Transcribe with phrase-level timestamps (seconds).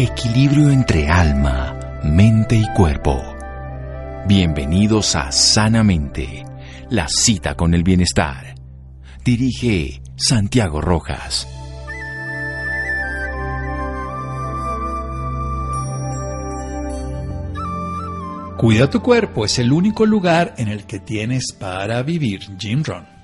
[0.00, 3.20] Equilibrio entre alma, mente y cuerpo.
[4.28, 6.44] Bienvenidos a Sanamente,
[6.88, 8.54] la cita con el bienestar.
[9.24, 11.48] Dirige Santiago Rojas.
[18.56, 22.56] Cuida tu cuerpo, es el único lugar en el que tienes para vivir.
[22.56, 23.17] Jim Ron.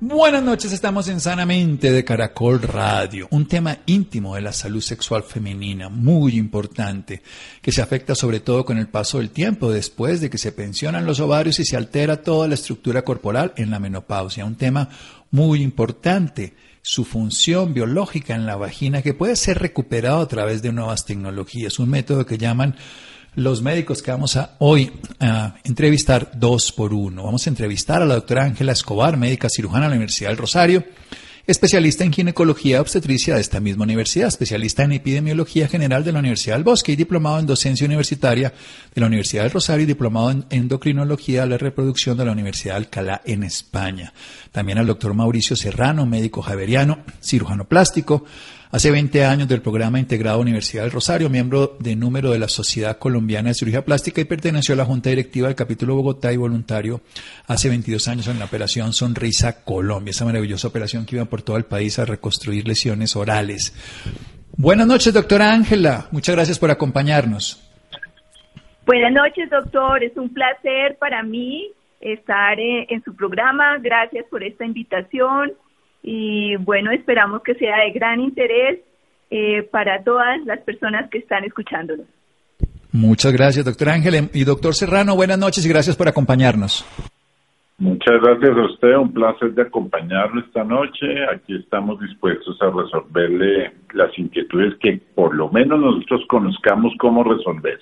[0.00, 5.22] Buenas noches, estamos en Sanamente de Caracol Radio, un tema íntimo de la salud sexual
[5.22, 7.22] femenina, muy importante,
[7.62, 11.06] que se afecta sobre todo con el paso del tiempo, después de que se pensionan
[11.06, 14.90] los ovarios y se altera toda la estructura corporal en la menopausia, un tema
[15.30, 16.54] muy importante
[16.86, 21.78] su función biológica en la vagina que puede ser recuperado a través de nuevas tecnologías,
[21.78, 22.76] un método que llaman
[23.36, 27.24] los médicos que vamos a hoy a entrevistar dos por uno.
[27.24, 30.84] Vamos a entrevistar a la doctora Ángela Escobar, médica cirujana de la Universidad del Rosario,
[31.46, 36.56] especialista en ginecología obstetricia de esta misma universidad, especialista en epidemiología general de la Universidad
[36.56, 38.52] del Bosque y diplomado en docencia universitaria
[38.94, 42.74] de la Universidad del Rosario y diplomado en endocrinología de la reproducción de la Universidad
[42.74, 44.14] de Alcalá en España.
[44.52, 48.24] También al doctor Mauricio Serrano, médico javeriano, cirujano plástico,
[48.74, 52.98] Hace 20 años del programa integrado Universidad del Rosario, miembro de número de la Sociedad
[52.98, 57.00] Colombiana de Cirugía Plástica y perteneció a la Junta Directiva del Capítulo Bogotá y voluntario
[57.46, 61.56] hace 22 años en la operación Sonrisa Colombia, esa maravillosa operación que iba por todo
[61.56, 63.72] el país a reconstruir lesiones orales.
[64.56, 66.08] Buenas noches, doctora Ángela.
[66.10, 67.62] Muchas gracias por acompañarnos.
[68.86, 70.02] Buenas noches, doctor.
[70.02, 73.78] Es un placer para mí estar eh, en su programa.
[73.78, 75.52] Gracias por esta invitación
[76.04, 78.80] y bueno, esperamos que sea de gran interés
[79.30, 82.06] eh, para todas las personas que están escuchándonos.
[82.92, 84.28] Muchas gracias, doctor Ángel.
[84.34, 86.84] Y doctor Serrano, buenas noches y gracias por acompañarnos.
[87.78, 91.06] Muchas gracias a usted, un placer de acompañarlo esta noche.
[91.34, 97.80] Aquí estamos dispuestos a resolverle las inquietudes que por lo menos nosotros conozcamos cómo resolver.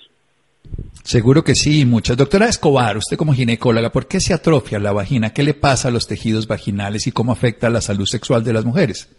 [1.03, 2.15] Seguro que sí, muchas.
[2.15, 5.33] Doctora Escobar, usted como ginecóloga, ¿por qué se atrofia la vagina?
[5.33, 8.65] ¿Qué le pasa a los tejidos vaginales y cómo afecta la salud sexual de las
[8.65, 9.09] mujeres?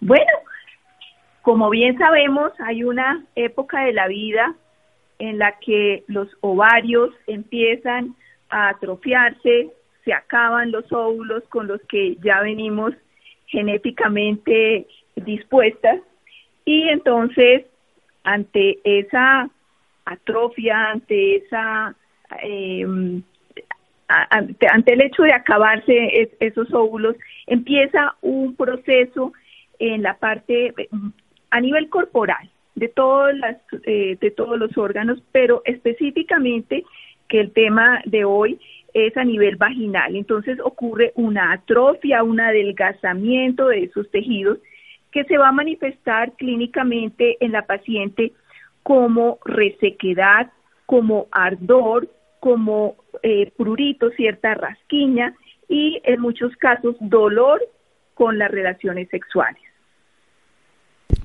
[0.00, 0.32] Bueno,
[1.42, 4.54] como bien sabemos, hay una época de la vida
[5.18, 8.16] en la que los ovarios empiezan
[8.50, 9.70] a atrofiarse,
[10.04, 12.92] se acaban los óvulos con los que ya venimos
[13.46, 16.00] genéticamente dispuestas
[16.64, 17.64] y entonces
[18.24, 19.48] ante esa
[20.06, 21.94] atrofia, ante esa
[22.42, 23.22] em,
[24.08, 29.32] ante, el hecho de acabarse esos óvulos, empieza un proceso
[29.78, 30.72] en la parte
[31.50, 36.84] a nivel corporal de todas las eh, de todos los órganos, pero específicamente
[37.28, 38.60] que el tema de hoy
[38.94, 40.16] es a nivel vaginal.
[40.16, 44.58] Entonces ocurre una atrofia, un adelgazamiento de esos tejidos
[45.10, 48.32] que se va a manifestar clínicamente en la paciente
[48.86, 50.52] como resequedad,
[50.86, 52.08] como ardor,
[52.38, 55.34] como eh, prurito, cierta rasquiña
[55.68, 57.60] y en muchos casos dolor
[58.14, 59.60] con las relaciones sexuales.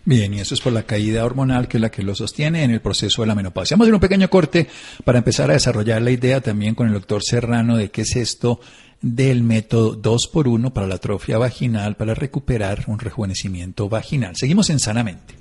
[0.06, 2.72] Bien, y eso es por la caída hormonal que es la que lo sostiene en
[2.72, 3.76] el proceso de la menopausia.
[3.76, 4.68] Vamos a hacer un pequeño corte
[5.06, 8.60] para empezar a desarrollar la idea también con el doctor Serrano de qué es esto
[9.04, 14.36] del método 2x1 para la atrofia vaginal para recuperar un rejuvenecimiento vaginal.
[14.36, 15.41] Seguimos en Sanamente.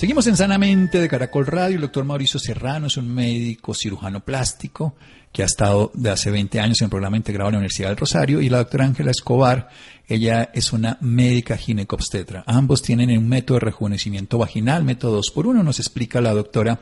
[0.00, 1.74] Seguimos en Sanamente de Caracol Radio.
[1.74, 4.94] El doctor Mauricio Serrano es un médico cirujano plástico
[5.30, 7.98] que ha estado de hace 20 años en el programa integrado en la Universidad del
[7.98, 8.40] Rosario.
[8.40, 9.68] Y la doctora Ángela Escobar,
[10.10, 12.42] ella es una médica ginecobstetra.
[12.44, 16.80] Ambos tienen un método de rejuvenecimiento vaginal, método 2 por 1 Nos explica la doctora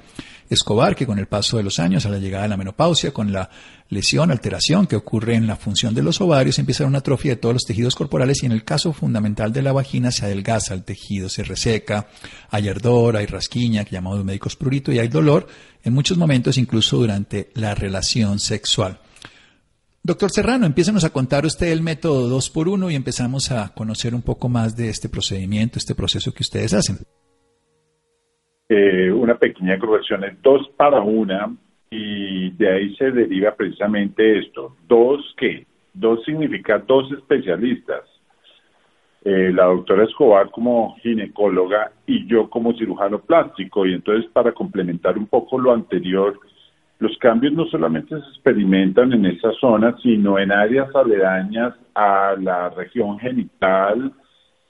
[0.49, 3.31] Escobar que con el paso de los años, a la llegada de la menopausia, con
[3.31, 3.51] la
[3.91, 7.53] lesión, alteración que ocurre en la función de los ovarios, empieza una atrofia de todos
[7.53, 11.29] los tejidos corporales y en el caso fundamental de la vagina se adelgaza el tejido,
[11.29, 12.09] se reseca,
[12.49, 15.47] hay ardor, hay rasquiña, que llamamos médicos prurito, y hay dolor
[15.85, 19.01] en muchos momentos, incluso durante la relación sexual.
[20.03, 24.15] Doctor Serrano, empiezanos a contar usted el método 2 por 1 y empezamos a conocer
[24.15, 26.97] un poco más de este procedimiento, este proceso que ustedes hacen.
[28.69, 31.55] Eh, una pequeña corrección, es dos para una
[31.91, 34.77] y de ahí se deriva precisamente esto.
[34.87, 35.67] Dos, ¿qué?
[35.95, 38.05] Dos significa dos especialistas.
[39.25, 43.87] Eh, la doctora Escobar como ginecóloga y yo como cirujano plástico.
[43.87, 46.39] Y entonces para complementar un poco lo anterior,
[46.99, 52.71] los cambios no solamente se experimentan en esa zona, sino en áreas aledañas a la
[52.71, 54.13] región genital,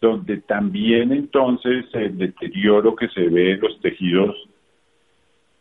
[0.00, 4.36] donde también entonces el deterioro que se ve en los tejidos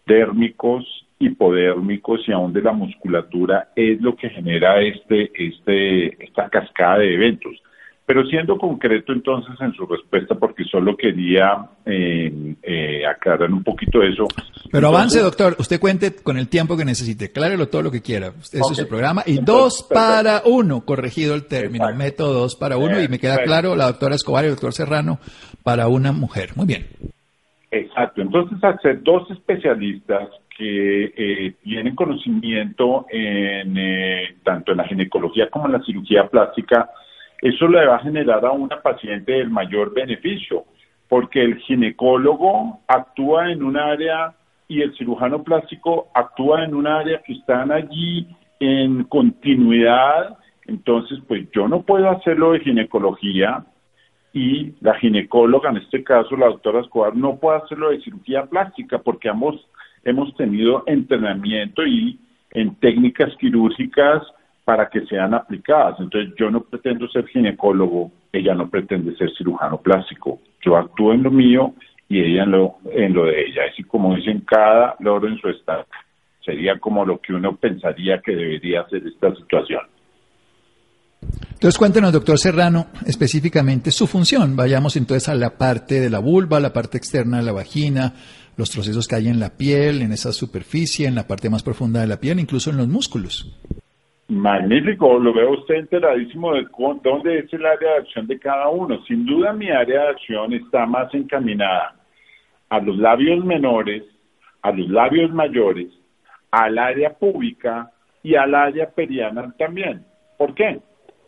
[0.05, 0.85] dérmicos,
[1.19, 7.13] hipodérmicos y aún de la musculatura es lo que genera este, este, esta cascada de
[7.13, 7.61] eventos.
[8.07, 14.01] Pero siendo concreto entonces en su respuesta, porque solo quería eh, eh, aclarar un poquito
[14.01, 14.29] eso.
[14.71, 15.57] Pero avance, doctor.
[15.59, 17.33] Usted cuente con el tiempo que necesite.
[17.33, 18.27] Clárelo todo lo que quiera.
[18.27, 19.23] Ese es su programa.
[19.25, 21.93] Y dos para uno, corregido el término.
[21.95, 23.01] Método dos para uno.
[23.01, 25.19] y me queda claro, la doctora Escobar y el doctor Serrano,
[25.61, 26.51] para una mujer.
[26.55, 26.87] Muy bien.
[27.71, 28.21] Exacto.
[28.21, 33.75] Entonces, hacer dos especialistas que eh, tienen conocimiento en
[34.45, 36.89] tanto en la ginecología como en la cirugía plástica,
[37.41, 40.65] eso le va a generar a una paciente el mayor beneficio,
[41.07, 44.33] porque el ginecólogo actúa en un área
[44.67, 48.27] y el cirujano plástico actúa en un área que están allí
[48.59, 53.63] en continuidad, entonces pues yo no puedo hacerlo de ginecología
[54.33, 58.97] y la ginecóloga, en este caso la doctora Escobar, no puede hacerlo de cirugía plástica
[58.99, 59.55] porque ambos
[60.03, 62.19] hemos tenido entrenamiento y
[62.51, 64.23] en técnicas quirúrgicas
[64.67, 65.97] para que sean aplicadas.
[65.97, 70.41] Entonces yo no pretendo ser ginecólogo, ella no pretende ser cirujano plástico.
[70.61, 71.73] Yo actúo en lo mío
[72.09, 73.61] y ella en lo, en lo de ella.
[73.71, 75.85] Así como dicen, cada loro en su estado.
[76.43, 79.83] Sería como lo que uno pensaría que debería ser esta situación.
[81.53, 84.57] Entonces cuéntenos, doctor Serrano, específicamente su función.
[84.57, 88.15] Vayamos entonces a la parte de la vulva, la parte externa de la vagina,
[88.57, 92.01] los procesos que hay en la piel, en esa superficie, en la parte más profunda
[92.01, 93.57] de la piel, incluso en los músculos.
[94.29, 96.67] Magnífico, lo veo usted enteradísimo de
[97.01, 99.01] dónde es el área de acción de cada uno.
[99.05, 101.95] Sin duda mi área de acción está más encaminada
[102.67, 104.03] a los labios menores,
[104.61, 105.87] a los labios mayores,
[106.51, 107.89] al área pública
[108.21, 110.03] y al área periana también.
[110.37, 110.81] ¿Por qué?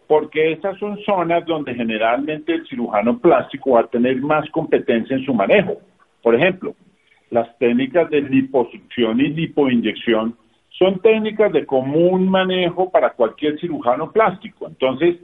[0.06, 5.24] Porque esas son zonas donde generalmente el cirujano plástico va a tener más competencia en
[5.24, 5.78] su manejo.
[6.22, 6.75] Por ejemplo,
[7.30, 10.36] las técnicas de liposucción y lipoinyección
[10.80, 14.66] son técnicas de común manejo para cualquier cirujano plástico.
[14.66, 15.18] Entonces,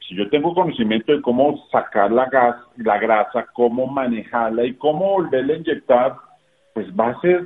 [0.00, 5.12] si yo tengo conocimiento de cómo sacar la, gas, la grasa, cómo manejarla y cómo
[5.12, 6.16] volverla a inyectar,
[6.74, 7.44] pues va a ser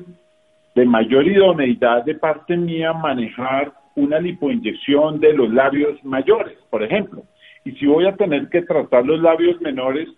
[0.74, 7.24] de mayor idoneidad de parte mía manejar una lipoinyección de los labios mayores, por ejemplo.
[7.66, 10.08] Y si voy a tener que tratar los labios menores,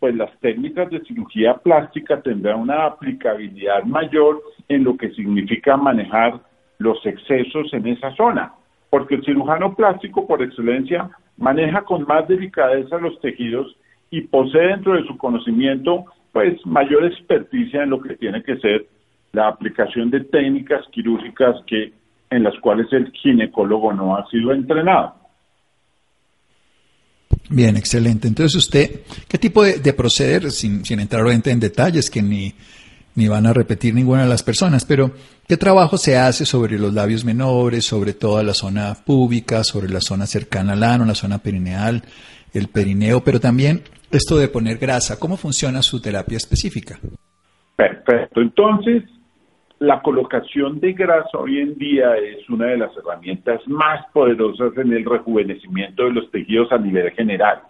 [0.00, 6.40] pues las técnicas de cirugía plástica tendrán una aplicabilidad mayor en lo que significa manejar
[6.80, 8.54] los excesos en esa zona,
[8.88, 13.76] porque el cirujano plástico por excelencia maneja con más delicadeza los tejidos
[14.10, 18.86] y posee dentro de su conocimiento pues mayor experticia en lo que tiene que ser
[19.32, 21.92] la aplicación de técnicas quirúrgicas que
[22.30, 25.14] en las cuales el ginecólogo no ha sido entrenado.
[27.50, 28.26] Bien, excelente.
[28.26, 32.54] Entonces usted, ¿qué tipo de, proceder, sin, sin entrar en detalles que ni
[33.14, 35.12] ni van a repetir ninguna de las personas, pero
[35.50, 40.00] ¿qué trabajo se hace sobre los labios menores, sobre toda la zona púbica, sobre la
[40.00, 42.02] zona cercana al ano, la zona perineal,
[42.54, 43.82] el perineo, pero también
[44.12, 45.18] esto de poner grasa?
[45.18, 47.00] ¿Cómo funciona su terapia específica?
[47.74, 48.40] Perfecto.
[48.40, 49.02] Entonces,
[49.80, 54.92] la colocación de grasa hoy en día es una de las herramientas más poderosas en
[54.92, 57.60] el rejuvenecimiento de los tejidos a nivel general.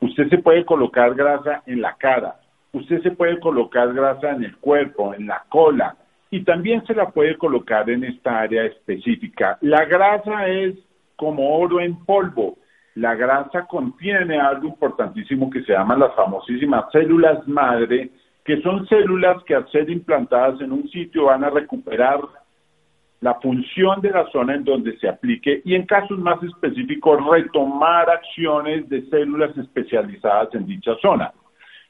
[0.00, 2.36] Usted se puede colocar grasa en la cara,
[2.72, 5.96] usted se puede colocar grasa en el cuerpo, en la cola,
[6.30, 9.58] y también se la puede colocar en esta área específica.
[9.60, 10.74] La grasa es
[11.16, 12.58] como oro en polvo.
[12.94, 18.10] La grasa contiene algo importantísimo que se llaman las famosísimas células madre,
[18.44, 22.20] que son células que al ser implantadas en un sitio van a recuperar
[23.20, 28.08] la función de la zona en donde se aplique y en casos más específicos retomar
[28.10, 31.32] acciones de células especializadas en dicha zona.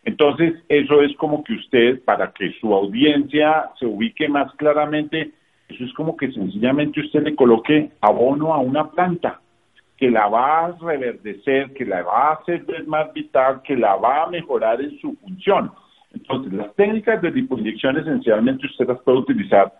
[0.06, 5.32] Entonces, eso es como que usted, para que su audiencia se ubique más claramente,
[5.68, 9.40] eso es como que sencillamente usted le coloque abono a una planta
[9.96, 14.22] que la va a reverdecer, que la va a hacer más vital, que la va
[14.22, 15.72] a mejorar en su función.
[16.14, 19.72] Entonces, las técnicas de lipoinyección esencialmente usted las puede utilizar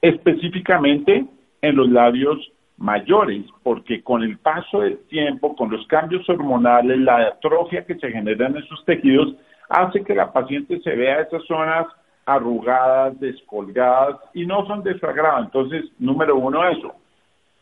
[0.00, 1.26] específicamente
[1.60, 2.38] en los labios
[2.78, 8.10] mayores, porque con el paso del tiempo, con los cambios hormonales, la atrofia que se
[8.10, 9.34] genera en esos tejidos,
[9.68, 11.86] hace que la paciente se vea esas zonas
[12.26, 14.96] arrugadas, descolgadas y no son de.
[15.40, 16.94] Entonces, número uno, eso.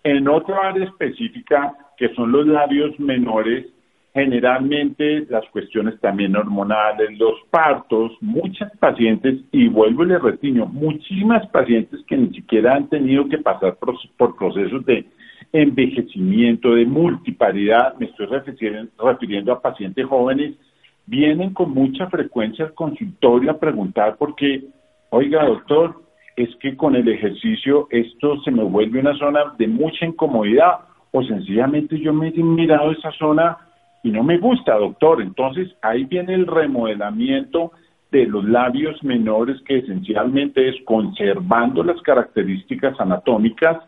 [0.04, 3.66] En otra área específica, que son los labios menores,
[4.14, 11.46] generalmente las cuestiones también hormonales, los partos, muchas pacientes, y vuelvo y les retiño, muchísimas
[11.48, 15.06] pacientes que ni siquiera han tenido que pasar por, procesos de
[15.52, 20.54] envejecimiento, de multiparidad, me estoy refiriendo, a pacientes jóvenes,
[21.06, 24.64] vienen con mucha frecuencia al consultorio a preguntar por qué,
[25.10, 26.02] oiga doctor,
[26.36, 30.80] es que con el ejercicio esto se me vuelve una zona de mucha incomodidad
[31.10, 33.58] o sencillamente yo me he mirado esa zona
[34.02, 35.20] y no me gusta, doctor.
[35.22, 37.72] Entonces ahí viene el remodelamiento
[38.10, 43.78] de los labios menores que esencialmente es conservando las características anatómicas,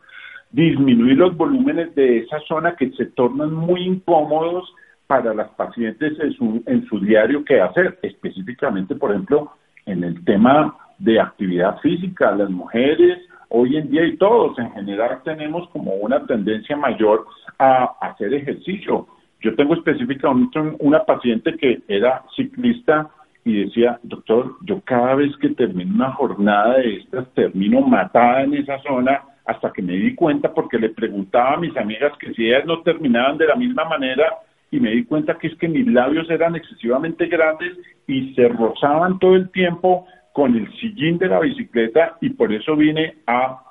[0.50, 4.72] disminuir los volúmenes de esa zona que se tornan muy incómodos
[5.06, 9.52] para las pacientes en su, en su diario que hacer, específicamente, por ejemplo,
[9.86, 13.18] en el tema de actividad física, las mujeres
[13.48, 17.26] hoy en día y todos en general tenemos como una tendencia mayor
[17.58, 19.06] a hacer ejercicio.
[19.40, 23.10] Yo tengo específicamente una paciente que era ciclista
[23.44, 28.54] y decía, doctor, yo cada vez que termino una jornada de estas termino matada en
[28.54, 32.46] esa zona hasta que me di cuenta porque le preguntaba a mis amigas que si
[32.46, 34.24] ellas no terminaban de la misma manera
[34.70, 39.18] y me di cuenta que es que mis labios eran excesivamente grandes y se rozaban
[39.18, 43.62] todo el tiempo con el sillín de la bicicleta y por eso vine a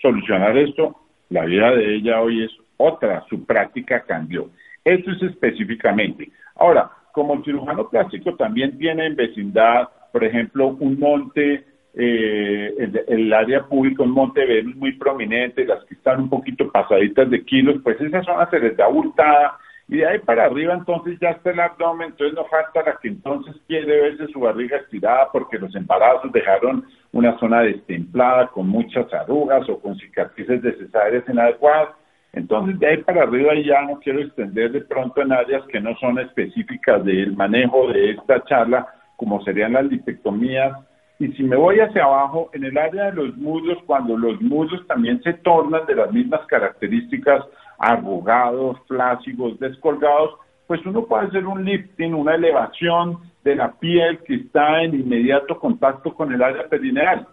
[0.00, 0.96] solucionar esto.
[1.28, 4.48] La vida de ella hoy es otra, su práctica cambió.
[4.84, 6.30] Eso es específicamente.
[6.54, 13.32] Ahora, como el cirujano plástico también tiene en vecindad, por ejemplo, un monte, eh, el,
[13.32, 17.80] área pública, un monte Venus muy prominente, las que están un poquito pasaditas de kilos,
[17.82, 19.58] pues esa zona se les da abultada
[19.88, 23.08] y de ahí para arriba entonces ya está el abdomen, entonces no falta la que
[23.08, 29.12] entonces quiere verse su barriga estirada porque los embarazos dejaron una zona destemplada con muchas
[29.12, 31.88] arrugas o con cicatrices necesarias inadecuadas
[32.32, 35.96] entonces, de ahí para arriba ya no quiero extender de pronto en áreas que no
[35.96, 40.72] son específicas del manejo de esta charla, como serían las lipectomías.
[41.18, 44.86] Y si me voy hacia abajo, en el área de los muslos, cuando los muslos
[44.86, 47.44] también se tornan de las mismas características,
[47.78, 50.34] arrugados, flácidos, descolgados,
[50.66, 55.58] pues uno puede hacer un lifting, una elevación de la piel que está en inmediato
[55.58, 57.26] contacto con el área perineal.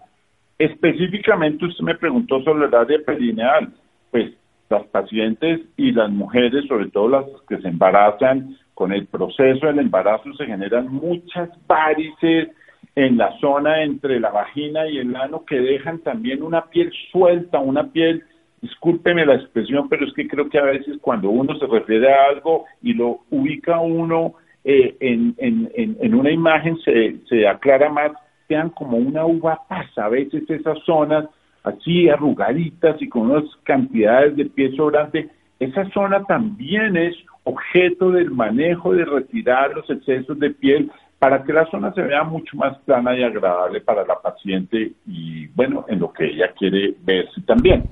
[0.58, 3.74] Específicamente usted me preguntó sobre el área perineal.
[4.12, 4.34] Pues
[4.70, 9.80] las pacientes y las mujeres, sobre todo las que se embarazan, con el proceso del
[9.80, 12.50] embarazo se generan muchas varices
[12.96, 17.60] en la zona entre la vagina y el ano que dejan también una piel suelta,
[17.60, 18.24] una piel,
[18.62, 22.30] discúlpeme la expresión, pero es que creo que a veces cuando uno se refiere a
[22.30, 28.12] algo y lo ubica uno eh, en, una imagen se, aclara más,
[28.48, 31.26] sean como una uva pasa, a veces esas zonas
[31.64, 38.32] así arrugaditas y con unas cantidades de piel sobrante, esa zona también es objeto del
[38.32, 42.78] manejo de retirar los excesos de piel para que la zona se vea mucho más
[42.80, 47.84] plana y agradable para la paciente y bueno, en lo que ella quiere verse también.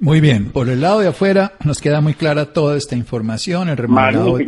[0.00, 3.76] Muy bien, por el lado de afuera nos queda muy clara toda esta información, el
[3.76, 4.38] remodelado,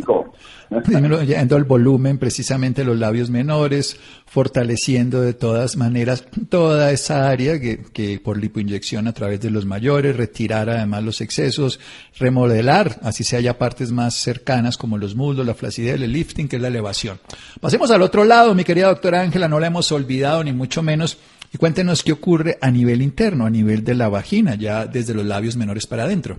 [0.85, 7.81] disminuyendo el volumen, precisamente los labios menores, fortaleciendo de todas maneras toda esa área que,
[7.93, 11.79] que por lipoinyección a través de los mayores, retirar además los excesos,
[12.19, 16.57] remodelar, así se haya partes más cercanas como los muslos, la flacidez, el lifting, que
[16.57, 17.19] es la elevación.
[17.61, 21.17] Pasemos al otro lado, mi querida doctora Ángela, no la hemos olvidado ni mucho menos
[21.57, 25.57] cuéntenos qué ocurre a nivel interno, a nivel de la vagina, ya desde los labios
[25.57, 26.37] menores para adentro.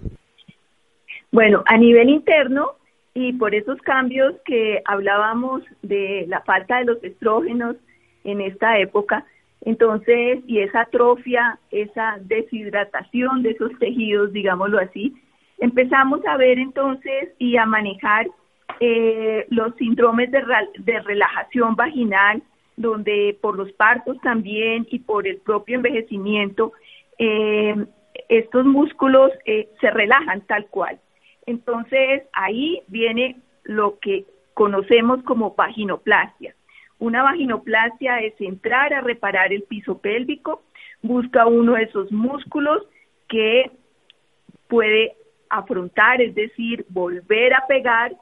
[1.30, 2.72] Bueno, a nivel interno,
[3.14, 7.76] y por esos cambios que hablábamos de la falta de los estrógenos
[8.25, 9.25] en esta época,
[9.62, 15.14] entonces, y esa atrofia, esa deshidratación de esos tejidos, digámoslo así,
[15.58, 18.28] empezamos a ver entonces y a manejar
[18.80, 22.42] eh, los síndromes de relajación vaginal,
[22.78, 26.73] donde por los partos también y por el propio envejecimiento,
[27.18, 27.75] eh,
[28.28, 30.99] estos músculos eh, se relajan tal cual.
[31.47, 36.54] Entonces ahí viene lo que conocemos como vaginoplastia.
[37.00, 40.62] Una vaginoplastia es entrar a reparar el piso pélvico,
[41.02, 42.82] busca uno de esos músculos
[43.28, 43.70] que
[44.68, 45.14] puede
[45.50, 48.14] afrontar, es decir, volver a pegar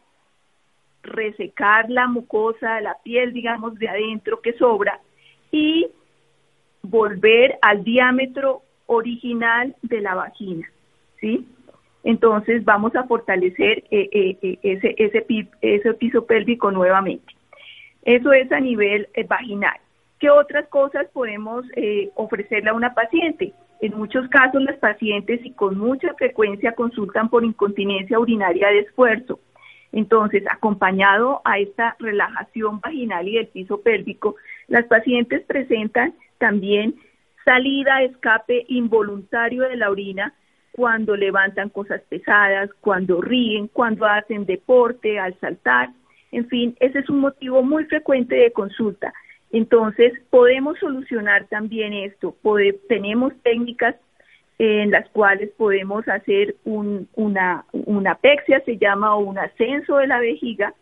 [1.06, 5.00] resecar la mucosa, la piel, digamos, de adentro que sobra
[5.50, 5.86] y
[6.82, 10.68] volver al diámetro original de la vagina,
[11.20, 11.46] ¿sí?
[12.04, 15.00] Entonces vamos a fortalecer eh, eh, eh,
[15.60, 17.34] ese, piso pélvico nuevamente.
[18.02, 19.76] Eso es a nivel vaginal.
[20.20, 21.66] ¿Qué otras cosas podemos
[22.14, 23.52] ofrecerle a una paciente?
[23.80, 29.40] En muchos casos las pacientes y con mucha frecuencia consultan por incontinencia urinaria de esfuerzo
[29.96, 34.36] Entonces, acompañado a esta relajación vaginal y del piso pélvico,
[34.68, 36.96] las pacientes presentan también
[37.46, 40.34] salida, escape involuntario de la orina
[40.72, 45.88] cuando levantan cosas pesadas, cuando ríen, cuando hacen deporte, al saltar.
[46.30, 49.14] En fin, ese es un motivo muy frecuente de consulta.
[49.50, 52.36] Entonces, podemos solucionar también esto.
[52.90, 53.96] tenemos técnicas
[54.58, 60.18] en las cuales podemos hacer un, una, una apexia, se llama, un ascenso de la
[60.18, 60.74] vejiga,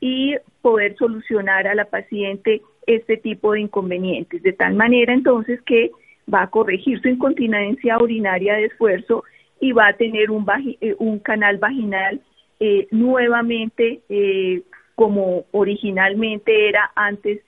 [0.00, 5.90] y poder solucionar a la paciente este tipo de inconvenientes, de tal manera entonces que
[6.32, 9.24] va a corregir su incontinencia urinaria de esfuerzo
[9.60, 10.46] y va a tener un,
[10.80, 12.20] eh, un canal vaginal
[12.60, 14.62] eh, nuevamente eh,
[14.94, 17.40] como originalmente era antes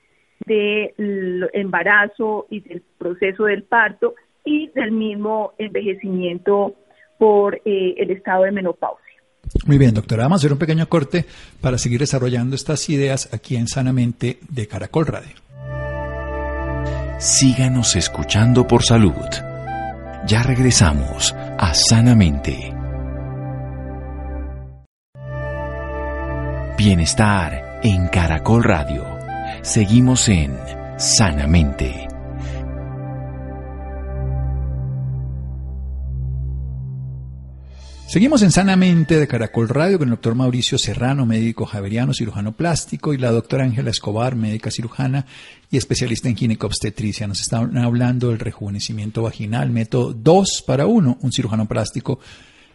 [0.45, 6.75] del embarazo y del proceso del parto y del mismo envejecimiento
[7.17, 9.05] por el estado de menopausia.
[9.65, 10.23] Muy bien, doctora.
[10.23, 11.25] Vamos a hacer un pequeño corte
[11.59, 15.35] para seguir desarrollando estas ideas aquí en Sanamente de Caracol Radio.
[17.19, 19.13] Síganos escuchando por salud.
[20.25, 22.73] Ya regresamos a Sanamente.
[26.77, 29.05] Bienestar en Caracol Radio.
[29.61, 30.57] Seguimos en
[30.97, 32.10] Sanamente.
[38.11, 43.13] Seguimos en Sanamente de Caracol Radio con el doctor Mauricio Serrano, médico javeriano, cirujano plástico,
[43.13, 45.25] y la doctora Ángela Escobar, médica cirujana
[45.69, 47.25] y especialista en ginecobstetricia.
[47.25, 52.19] Nos están hablando del rejuvenecimiento vaginal, método 2 para 1, un cirujano plástico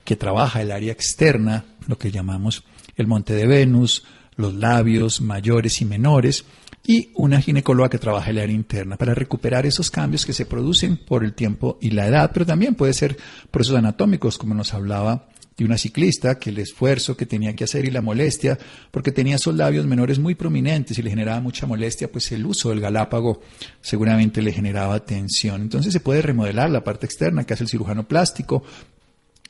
[0.06, 2.64] que trabaja el área externa, lo que llamamos
[2.96, 4.04] el monte de Venus,
[4.36, 6.44] los labios mayores y menores,
[6.86, 10.96] y una ginecóloga que trabaja el área interna para recuperar esos cambios que se producen
[10.96, 13.16] por el tiempo y la edad, pero también puede ser
[13.50, 17.86] procesos anatómicos, como nos hablaba de una ciclista, que el esfuerzo que tenía que hacer
[17.86, 18.58] y la molestia,
[18.90, 22.68] porque tenía esos labios menores muy prominentes y le generaba mucha molestia, pues el uso
[22.68, 23.40] del galápago
[23.80, 25.62] seguramente le generaba tensión.
[25.62, 28.62] Entonces se puede remodelar la parte externa que hace el cirujano plástico,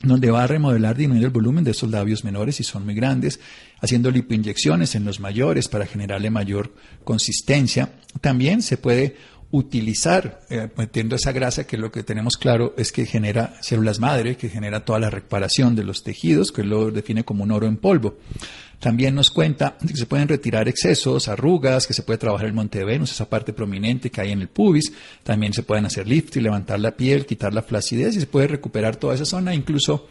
[0.03, 3.39] donde va a remodelar, disminuir el volumen de esos labios menores si son muy grandes,
[3.79, 7.93] haciendo lipoinyecciones en los mayores para generarle mayor consistencia.
[8.21, 9.15] También se puede
[9.51, 14.35] utilizar, eh, metiendo esa grasa que lo que tenemos claro es que genera células madre,
[14.35, 17.77] que genera toda la reparación de los tejidos, que lo define como un oro en
[17.77, 18.17] polvo.
[18.79, 22.79] También nos cuenta que se pueden retirar excesos, arrugas, que se puede trabajar el monte
[22.79, 24.91] de Venus, esa parte prominente que hay en el pubis.
[25.23, 28.47] También se pueden hacer lift y levantar la piel, quitar la flacidez y se puede
[28.47, 30.07] recuperar toda esa zona, incluso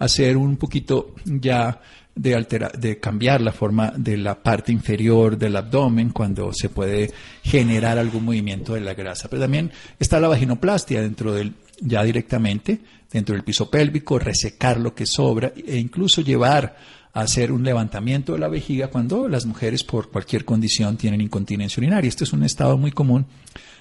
[0.00, 1.80] hacer un poquito ya
[2.14, 7.12] de, alterar, de cambiar la forma de la parte inferior del abdomen cuando se puede
[7.42, 9.28] generar algún movimiento de la grasa.
[9.28, 12.80] Pero también está la vaginoplastia dentro del, ya directamente,
[13.12, 16.76] dentro del piso pélvico, resecar lo que sobra e incluso llevar
[17.12, 22.08] hacer un levantamiento de la vejiga cuando las mujeres por cualquier condición tienen incontinencia urinaria.
[22.08, 23.26] Este es un estado muy común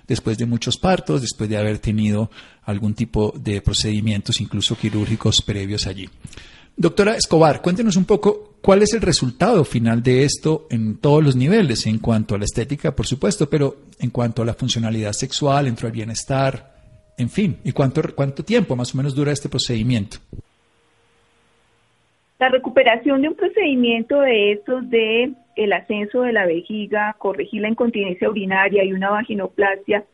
[0.10, 2.30] después de muchos partos, después de haber tenido
[2.64, 6.10] algún tipo de procedimientos, incluso quirúrgicos previos allí.
[6.76, 11.36] Doctora Escobar, cuéntenos un poco cuál es el resultado final de esto en todos los
[11.36, 15.66] niveles, en cuanto a la estética, por supuesto, pero en cuanto a la funcionalidad sexual,
[15.66, 16.74] dentro del bienestar,
[17.18, 20.18] en fin, y cuánto, cuánto tiempo más o menos dura este procedimiento.
[22.40, 27.70] La recuperación de un procedimiento de estos de el ascenso de la vejiga, corregir la
[27.70, 30.06] incontinencia urinaria y una vaginoplastia,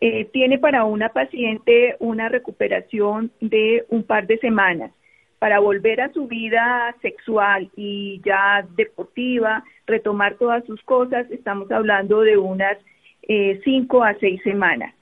[0.00, 4.92] eh, tiene para una paciente una recuperación de un par de semanas
[5.38, 12.20] para volver a su vida sexual y ya deportiva, retomar todas sus cosas, estamos hablando
[12.20, 12.78] de unas
[13.22, 14.94] eh, cinco a seis semanas,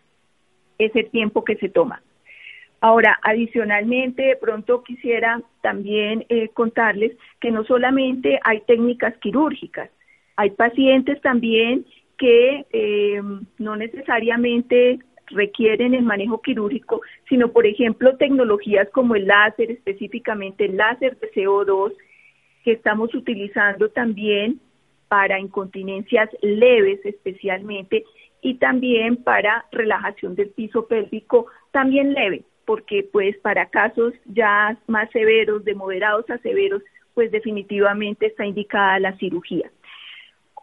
[0.78, 2.02] ese tiempo que se toma.
[2.86, 9.88] Ahora, adicionalmente, de pronto quisiera también eh, contarles que no solamente hay técnicas quirúrgicas,
[10.36, 11.86] hay pacientes también
[12.18, 13.22] que eh,
[13.56, 20.76] no necesariamente requieren el manejo quirúrgico, sino, por ejemplo, tecnologías como el láser, específicamente el
[20.76, 21.94] láser de CO2,
[22.64, 24.60] que estamos utilizando también
[25.08, 28.04] para incontinencias leves especialmente
[28.42, 35.10] y también para relajación del piso pélvico también leve porque pues para casos ya más
[35.10, 36.82] severos, de moderados a severos,
[37.14, 39.70] pues definitivamente está indicada la cirugía.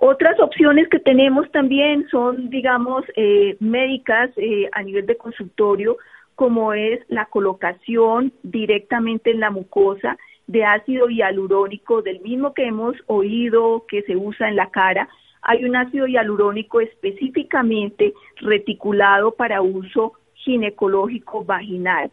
[0.03, 5.97] Otras opciones que tenemos también son, digamos, eh, médicas eh, a nivel de consultorio,
[6.33, 12.95] como es la colocación directamente en la mucosa de ácido hialurónico, del mismo que hemos
[13.05, 15.07] oído que se usa en la cara.
[15.43, 22.11] Hay un ácido hialurónico específicamente reticulado para uso ginecológico vaginal.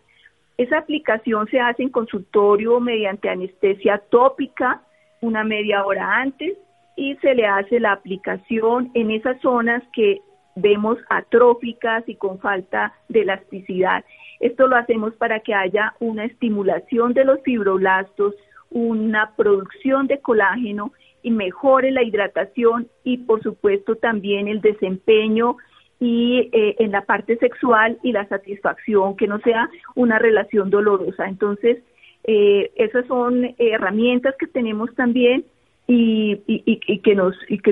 [0.57, 4.83] Esa aplicación se hace en consultorio mediante anestesia tópica
[5.21, 6.57] una media hora antes
[6.97, 10.21] y se le hace la aplicación en esas zonas que
[10.57, 14.05] vemos atróficas y con falta de elasticidad.
[14.41, 18.35] Esto lo hacemos para que haya una estimulación de los fibroblastos,
[18.71, 25.57] una producción de colágeno y mejore la hidratación y por supuesto también el desempeño
[26.01, 31.29] y eh, en la parte sexual y la satisfacción, que no sea una relación dolorosa.
[31.29, 31.79] Entonces,
[32.25, 35.45] eh, esas son herramientas que tenemos también
[35.87, 36.37] y,
[37.03, 37.15] que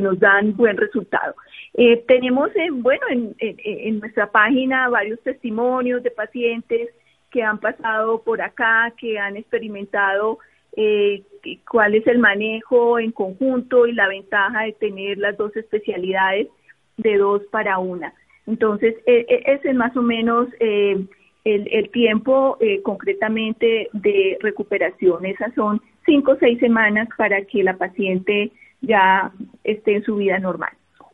[0.00, 1.34] nos dan buen resultado.
[1.74, 6.88] Eh, tenemos, bueno, en, en, nuestra página varios testimonios de pacientes
[7.30, 10.38] que han pasado por acá, que han experimentado
[10.76, 11.22] eh,
[11.68, 16.48] cuál es el manejo en conjunto y la ventaja de tener las dos especialidades
[16.96, 18.12] de dos para una.
[18.46, 21.04] Entonces, e, e, ese es más o menos eh,
[21.44, 25.24] el, el, tiempo eh, concretamente de recuperación.
[25.26, 29.32] Esas son cinco o seis semanas para que la paciente ya
[29.64, 30.70] esté en su vida normal.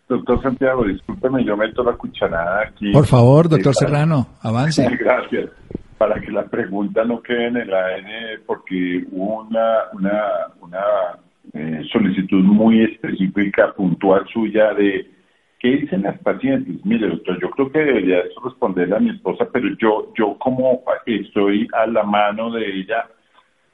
[0.09, 2.93] Doctor Santiago, discúlpeme, yo meto la cucharada aquí.
[2.93, 4.87] Por favor, doctor Serrano, avance.
[4.99, 5.51] Gracias.
[5.97, 10.23] Para que la pregunta no quede en el ADN, porque hubo una, una,
[10.61, 10.83] una
[11.55, 15.07] eh, solicitud muy específica, puntual suya de
[15.63, 16.85] ¿Qué dicen las pacientes?
[16.85, 21.69] Mire, doctor, yo creo que debería responderle a mi esposa, pero yo, yo como estoy
[21.73, 23.07] a la mano de ella,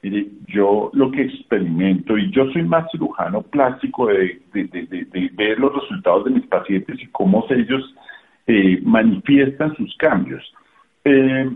[0.03, 4.39] mire, yo lo que experimento, y yo soy más cirujano plástico de,
[5.33, 7.95] ver los resultados de mis pacientes y cómo ellos
[8.45, 10.43] eh, manifiestan sus cambios.
[11.05, 11.49] Eh,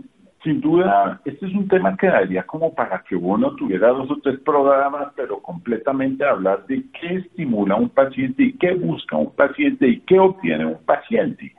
[0.44, 4.18] sin duda, este es un tema que daría como para que uno tuviera dos o
[4.22, 9.88] tres programas, pero completamente hablar de qué estimula un paciente y qué busca un paciente
[9.88, 11.54] y qué obtiene un paciente.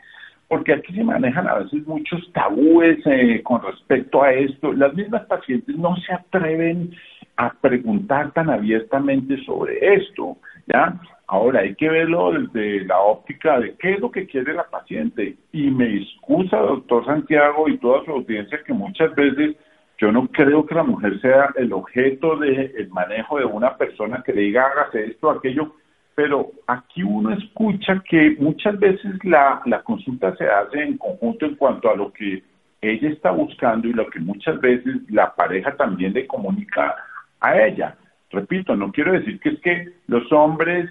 [0.48, 4.72] Porque aquí se manejan a veces muchos tabúes eh, con respecto a esto.
[4.72, 6.92] Las mismas pacientes no se atreven
[7.38, 10.94] a preguntar tan abiertamente sobre esto, ¿ya?
[11.28, 15.36] Ahora hay que verlo desde la óptica de qué es lo que quiere la paciente.
[15.52, 19.56] Y me excusa, doctor Santiago, y toda su audiencia, que muchas veces
[19.98, 24.22] yo no creo que la mujer sea el objeto del el manejo de una persona
[24.24, 25.74] que le diga hágase esto aquello,
[26.16, 31.56] pero aquí uno escucha que muchas veces la, la consulta se hace en conjunto en
[31.56, 32.44] cuanto a lo que
[32.82, 36.96] ella está buscando y lo que muchas veces la pareja también le comunica
[37.40, 37.96] a ella.
[38.32, 40.90] Repito, no quiero decir que es que los hombres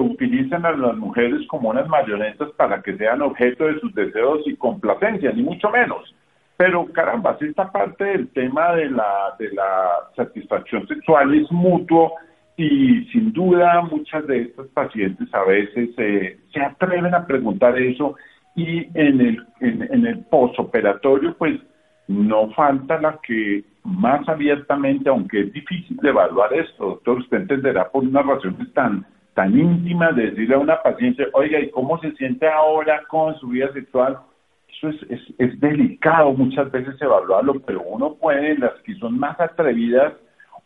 [0.00, 4.56] utilizan a las mujeres como unas marionetas para que sean objeto de sus deseos y
[4.56, 6.14] complacencia, ni mucho menos.
[6.56, 12.12] Pero caramba, esta parte del tema de la, de la satisfacción sexual es mutuo
[12.56, 18.16] y sin duda muchas de estas pacientes a veces eh, se atreven a preguntar eso
[18.54, 21.60] y en el, en, en el posoperatorio pues
[22.08, 27.88] no falta la que más abiertamente, aunque es difícil de evaluar esto, doctor, usted entenderá
[27.90, 29.06] por unas razones tan
[29.36, 33.48] tan íntima de decirle a una paciente, oiga, ¿y cómo se siente ahora con su
[33.48, 34.18] vida sexual?
[34.66, 40.14] Eso es, es, delicado muchas veces evaluarlo, pero uno puede, las que son más atrevidas,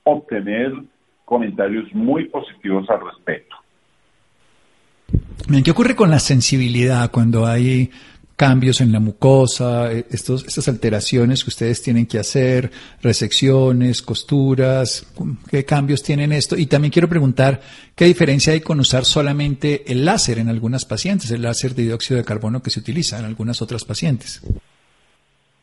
[0.05, 0.73] obtener
[1.25, 3.57] comentarios muy positivos al respecto.
[5.65, 7.91] ¿Qué ocurre con la sensibilidad cuando hay
[8.41, 12.71] cambios en la mucosa, eh, estos, estas alteraciones que ustedes tienen que hacer,
[13.03, 15.05] resecciones, costuras,
[15.51, 16.57] qué cambios tienen esto.
[16.57, 17.61] Y también quiero preguntar
[17.95, 22.17] qué diferencia hay con usar solamente el láser en algunas pacientes, el láser de dióxido
[22.17, 24.41] de carbono que se utiliza en algunas otras pacientes.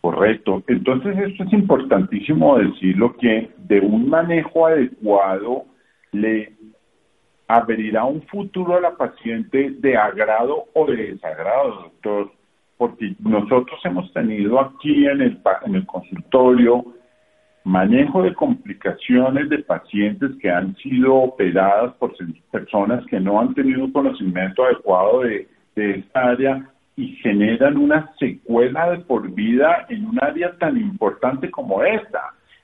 [0.02, 0.62] Correcto.
[0.68, 5.66] Entonces esto es importantísimo decirlo que de un manejo adecuado
[6.12, 6.54] le
[7.48, 12.37] abrirá un futuro a la paciente de agrado o de desagrado, doctor
[12.78, 16.86] porque nosotros hemos tenido aquí en el, en el consultorio
[17.64, 22.14] manejo de complicaciones de pacientes que han sido operadas por
[22.50, 28.10] personas que no han tenido un conocimiento adecuado de, de esta área y generan una
[28.20, 32.22] secuela de por vida en un área tan importante como esta.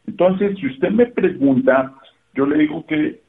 [0.08, 1.94] Entonces, si usted me pregunta,
[2.34, 3.23] yo le digo que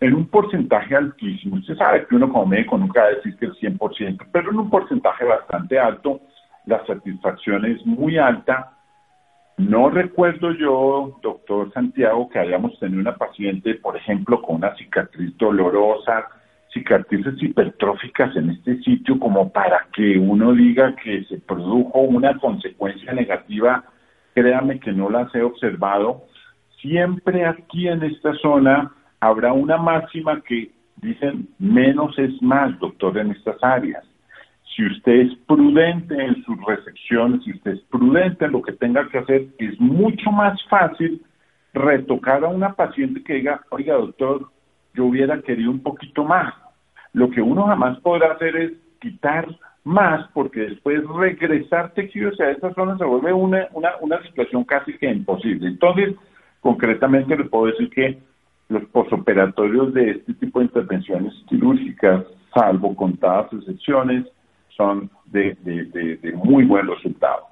[0.00, 1.56] en un porcentaje altísimo.
[1.56, 4.58] Usted sabe que uno como médico nunca va a decir que el 100%, pero en
[4.58, 6.20] un porcentaje bastante alto,
[6.66, 8.72] la satisfacción es muy alta.
[9.56, 15.34] No recuerdo yo, doctor Santiago, que hayamos tenido una paciente, por ejemplo, con una cicatriz
[15.38, 16.28] dolorosa,
[16.74, 23.14] cicatrices hipertróficas en este sitio, como para que uno diga que se produjo una consecuencia
[23.14, 23.84] negativa.
[24.34, 26.24] Créame que no las he observado.
[26.82, 33.30] Siempre aquí en esta zona habrá una máxima que dicen menos es más, doctor, en
[33.30, 34.04] estas áreas.
[34.74, 39.08] Si usted es prudente en sus recepciones, si usted es prudente en lo que tenga
[39.08, 41.22] que hacer, es mucho más fácil
[41.72, 44.50] retocar a una paciente que diga, oiga doctor,
[44.94, 46.52] yo hubiera querido un poquito más.
[47.12, 49.46] Lo que uno jamás podrá hacer es quitar
[49.84, 54.92] más porque después regresar tejidos a esta zona se vuelve una, una, una situación casi
[54.98, 55.68] que imposible.
[55.68, 56.14] Entonces,
[56.60, 58.18] concretamente le puedo decir que
[58.68, 62.24] los posoperatorios de este tipo de intervenciones quirúrgicas,
[62.54, 64.26] salvo contadas excepciones,
[64.76, 67.46] son de, de, muy buen resultado.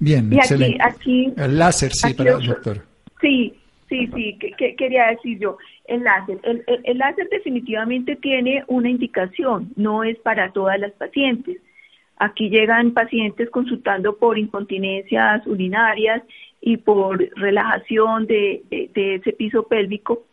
[0.00, 0.78] Bien, y excelente.
[0.82, 2.84] Aquí, el láser, sí, para el doctor.
[3.20, 3.54] Sí,
[3.88, 5.58] sí, sí, que, quería decir yo.
[5.86, 6.38] El láser.
[6.44, 11.58] El, el, láser definitivamente tiene una indicación, no es para todas las pacientes.
[12.16, 16.22] Aquí llegan pacientes consultando por incontinencias urinarias
[16.60, 20.24] y por relajación de, ese piso pélvico,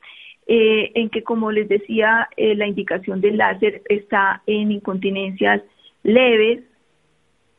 [0.45, 5.61] eh, en que, como les decía, eh, la indicación del láser está en incontinencias
[6.03, 6.63] leves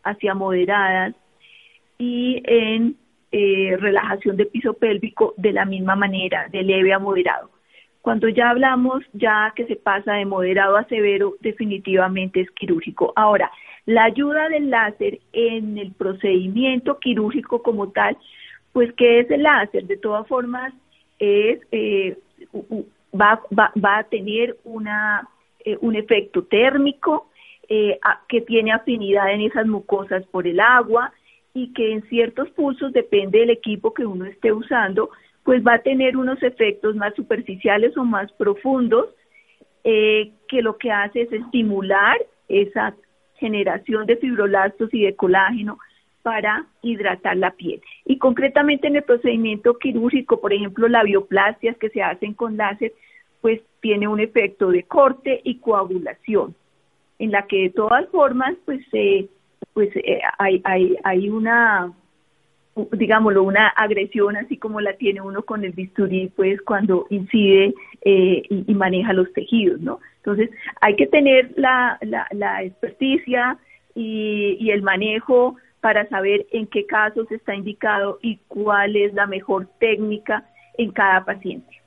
[0.04, 1.14] hacia moderadas
[1.98, 2.96] y en
[3.30, 7.50] eh, relajación de piso pélvico de la misma manera, de leve a moderado.
[8.00, 13.12] Cuando ya hablamos ya que se pasa de moderado a severo, definitivamente es quirúrgico.
[13.16, 13.50] Ahora,
[13.84, 18.16] la ayuda del láser en el procedimiento quirúrgico como tal,
[18.72, 19.86] pues ¿qué es el láser?
[19.86, 20.72] De todas formas,
[21.18, 22.16] es eh,
[23.12, 25.28] va, va, va, a tener una,
[25.64, 27.30] eh, un efecto térmico
[27.68, 31.12] eh, que tiene afinidad en esas mucosas por el agua
[31.54, 35.10] y que en ciertos pulsos, depende del equipo que uno esté usando,
[35.44, 39.06] pues va a tener unos efectos más superficiales o más profundos,
[39.84, 42.94] eh, que lo que hace es estimular esa
[43.34, 45.78] generación de fibroblastos y de colágeno
[46.22, 47.80] para hidratar la piel.
[48.08, 52.92] Y concretamente en el procedimiento quirúrgico, por ejemplo, la bioplastias que se hacen con láser,
[53.42, 56.54] pues tiene un efecto de corte y coagulación,
[57.18, 58.80] en la que de todas formas, pues,
[59.74, 61.92] pues eh, hay, hay, hay una
[62.92, 68.42] digámoslo, una agresión así como la tiene uno con el bisturí, pues cuando incide eh,
[68.48, 70.00] y, maneja los tejidos, ¿no?
[70.18, 73.58] Entonces, hay que tener la, la, experticia
[73.94, 79.26] y, y, el manejo para saber en qué casos está indicado y cuál es la
[79.26, 81.82] mejor técnica en cada paciente.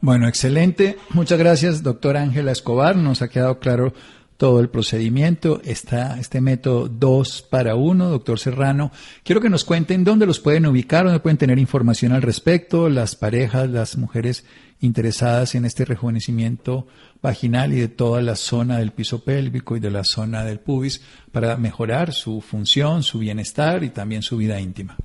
[0.00, 0.96] Bueno, excelente.
[1.10, 2.96] Muchas gracias, doctora Ángela Escobar.
[2.96, 3.92] Nos ha quedado claro
[4.36, 5.60] todo el procedimiento.
[5.64, 8.90] Está este método 2 para 1, doctor Serrano.
[9.22, 13.14] Quiero que nos cuenten dónde los pueden ubicar, dónde pueden tener información al respecto, las
[13.14, 14.44] parejas, las mujeres
[14.82, 16.86] interesadas en este rejuvenecimiento
[17.22, 21.00] vaginal y de toda la zona del piso pélvico y de la zona del pubis
[21.32, 24.96] para mejorar su función, su bienestar y también su vida íntima.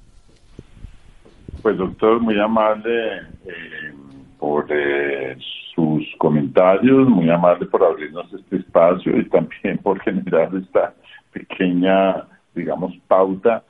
[1.62, 3.94] Pues doctor, muy amable eh,
[4.40, 5.38] por eh,
[5.76, 10.94] sus comentarios, muy amable por abrirnos este espacio y también por generar esta
[11.32, 12.24] pequeña,
[12.56, 13.64] digamos, pauta.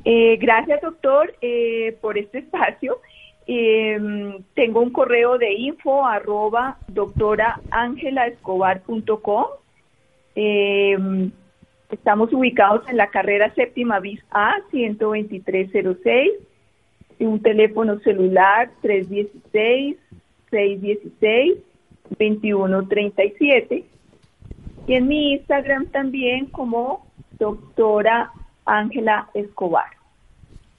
[0.05, 3.01] Eh, gracias, doctor, eh, por este espacio.
[3.47, 3.99] Eh,
[4.55, 9.45] tengo un correo de info arroba doctoraangelaescobar.com.
[11.91, 16.33] estamos ubicados en la carrera séptima bis A 12306
[17.19, 19.99] y un teléfono celular 316
[20.51, 21.59] 616
[22.19, 23.85] 2137
[24.87, 27.07] y en mi Instagram también como
[27.39, 28.33] doctora
[28.65, 29.94] Ángela Escobar.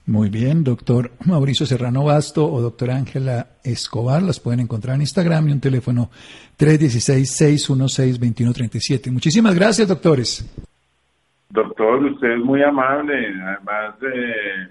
[0.06, 5.48] Muy bien, doctor Mauricio Serrano Basto o doctora Ángela Escobar, las pueden encontrar en Instagram
[5.48, 6.10] y un teléfono
[6.58, 9.10] 316-616-2137.
[9.10, 10.48] Muchísimas gracias, doctores.
[11.50, 14.68] Doctor, usted es muy amable, además, de, eh,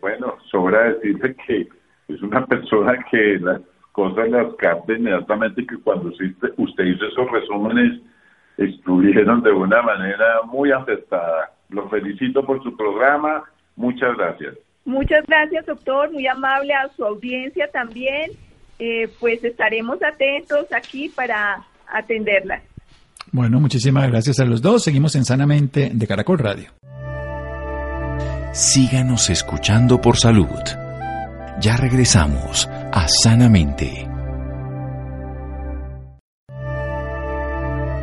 [0.00, 1.68] bueno, sobra decirle que
[2.08, 3.60] es una persona que las
[3.92, 8.00] cosas las capta inmediatamente, que cuando usted, usted hizo esos resúmenes
[8.56, 11.52] estuvieron de una manera muy acertada.
[11.68, 13.44] Lo felicito por su programa.
[13.76, 14.56] Muchas gracias.
[14.88, 16.10] Muchas gracias, doctor.
[16.10, 18.30] Muy amable a su audiencia también.
[18.78, 22.62] Eh, pues estaremos atentos aquí para atenderla.
[23.30, 24.82] Bueno, muchísimas gracias a los dos.
[24.82, 26.70] Seguimos en Sanamente de Caracol Radio.
[28.54, 30.48] Síganos escuchando por salud.
[31.60, 34.08] Ya regresamos a Sanamente.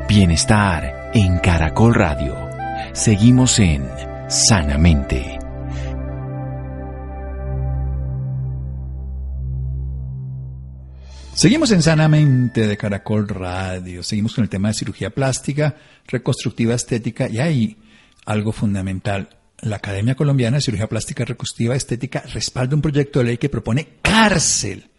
[0.07, 2.35] Bienestar en Caracol Radio.
[2.93, 3.89] Seguimos en
[4.27, 5.44] Sanamente.
[11.35, 14.03] Seguimos en Sanamente de Caracol Radio.
[14.03, 15.75] Seguimos con el tema de cirugía plástica,
[16.07, 17.77] reconstructiva estética y hay
[18.25, 19.37] algo fundamental.
[19.59, 23.97] La Academia Colombiana de Cirugía Plástica Reconstructiva Estética respalda un proyecto de ley que propone
[24.01, 24.89] cárcel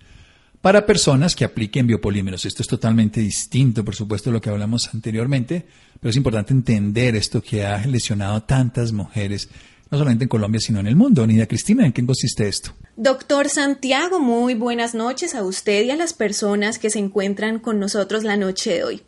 [0.60, 2.44] para personas que apliquen biopolímeros.
[2.44, 5.64] Esto es totalmente distinto, por supuesto, de lo que hablamos anteriormente,
[5.98, 9.48] pero es importante entender esto que ha lesionado a tantas mujeres,
[9.90, 11.26] no solamente en Colombia, sino en el mundo.
[11.26, 12.74] Nida Cristina, ¿en qué consiste esto?
[12.98, 17.78] Doctor Santiago, muy buenas noches a usted y a las personas que se encuentran con
[17.78, 19.02] nosotros la noche de hoy.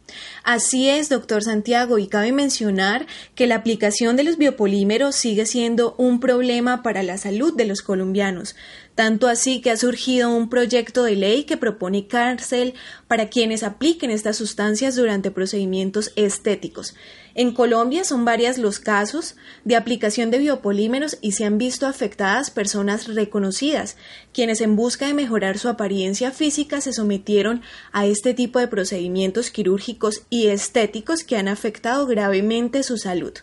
[0.45, 5.95] Así es, doctor Santiago, y cabe mencionar que la aplicación de los biopolímeros sigue siendo
[5.97, 8.57] un problema para la salud de los colombianos,
[8.95, 12.75] tanto así que ha surgido un proyecto de ley que propone cárcel
[13.07, 16.95] para quienes apliquen estas sustancias durante procedimientos estéticos.
[17.39, 22.51] En Colombia son varias los casos de aplicación de biopolímeros y se han visto afectadas
[22.51, 23.97] personas reconocidas,
[24.33, 29.53] quienes en busca de mejorar su apariencia física se sometieron a este tipo de procedimientos
[29.53, 33.35] quirúrgicos y estéticos que han afectado gravemente su salud.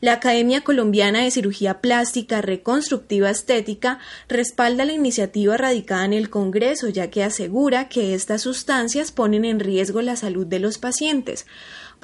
[0.00, 6.88] La Academia Colombiana de Cirugía Plástica Reconstructiva Estética respalda la iniciativa radicada en el Congreso,
[6.88, 11.46] ya que asegura que estas sustancias ponen en riesgo la salud de los pacientes.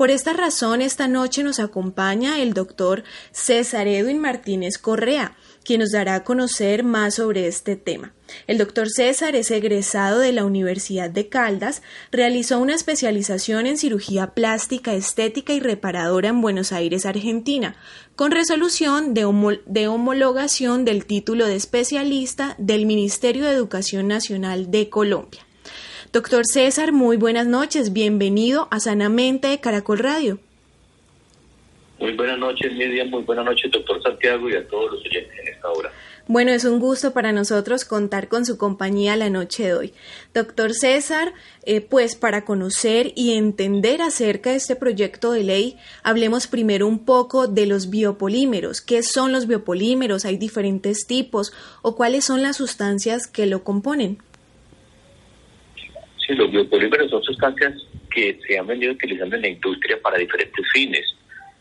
[0.00, 5.90] Por esta razón, esta noche nos acompaña el doctor César Edwin Martínez Correa, quien nos
[5.90, 8.14] dará a conocer más sobre este tema.
[8.46, 14.28] El doctor César es egresado de la Universidad de Caldas, realizó una especialización en cirugía
[14.28, 17.76] plástica, estética y reparadora en Buenos Aires, Argentina,
[18.16, 24.88] con resolución de, de homologación del título de especialista del Ministerio de Educación Nacional de
[24.88, 25.44] Colombia.
[26.12, 27.92] Doctor César, muy buenas noches.
[27.92, 30.40] Bienvenido a Sanamente de Caracol Radio.
[32.00, 33.04] Muy buenas noches, Lidia.
[33.04, 35.92] Muy buenas noches, doctor Santiago, y a todos los oyentes en esta hora.
[36.26, 39.94] Bueno, es un gusto para nosotros contar con su compañía la noche de hoy.
[40.34, 41.32] Doctor César,
[41.64, 47.04] eh, pues para conocer y entender acerca de este proyecto de ley, hablemos primero un
[47.04, 48.80] poco de los biopolímeros.
[48.80, 50.24] ¿Qué son los biopolímeros?
[50.24, 51.52] ¿Hay diferentes tipos?
[51.82, 54.18] ¿O cuáles son las sustancias que lo componen?
[56.34, 57.74] Los biopolímeros son sustancias
[58.10, 61.14] que se han venido utilizando en la industria para diferentes fines.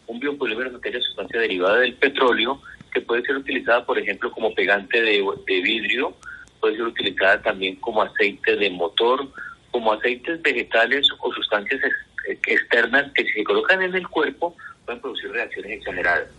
[0.07, 4.53] Un biopolímero es aquella sustancia derivada del petróleo que puede ser utilizada, por ejemplo, como
[4.53, 6.15] pegante de, vidrio,
[6.59, 9.27] puede ser utilizada también como aceite de motor,
[9.71, 11.79] como aceites vegetales o sustancias
[12.27, 14.55] externas que si se colocan en el cuerpo
[14.85, 16.29] pueden producir reacciones exageradas.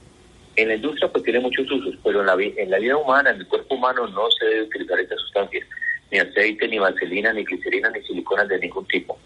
[0.57, 3.37] En la industria pues tiene muchos usos, pero en la, en la vida humana, en
[3.37, 5.65] el cuerpo humano no se debe utilizar estas sustancias
[6.11, 9.19] ni aceite, ni vaselina, ni glicerina, ni siliconas de ningún tipo.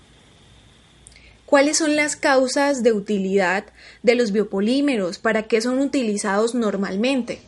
[1.46, 3.66] ¿Cuáles son las causas de utilidad
[4.02, 5.18] de los biopolímeros?
[5.18, 7.40] ¿Para qué son utilizados normalmente?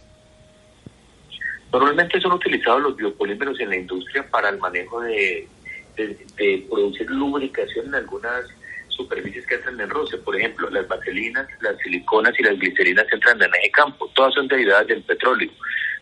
[1.73, 5.49] Normalmente son utilizados los biopolímeros en la industria para el manejo de,
[5.97, 8.47] de, producir lubricación en algunas
[8.89, 10.19] superficies que entran en roce.
[10.19, 14.11] Por ejemplo, las vaselinas, las siliconas y las glicerinas entran en ese campo.
[14.15, 15.51] Todas son derivadas del petróleo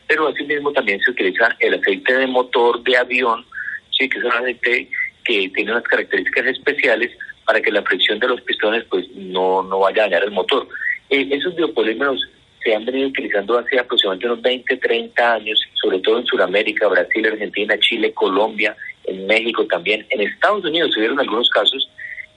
[0.06, 3.44] pero asimismo también se utiliza el aceite de motor de avión,
[3.90, 4.88] sí, que es un aceite
[5.24, 7.10] que tiene unas características especiales
[7.44, 10.68] para que la fricción de los pistones pues no, no vaya a dañar el motor.
[11.10, 12.20] Eh, esos biopolímeros
[12.62, 17.26] se han venido utilizando hace aproximadamente unos 20, 30 años, sobre todo en Sudamérica, Brasil,
[17.26, 20.06] Argentina, Chile, Colombia, en México también.
[20.10, 21.90] En Estados Unidos se vieron algunos casos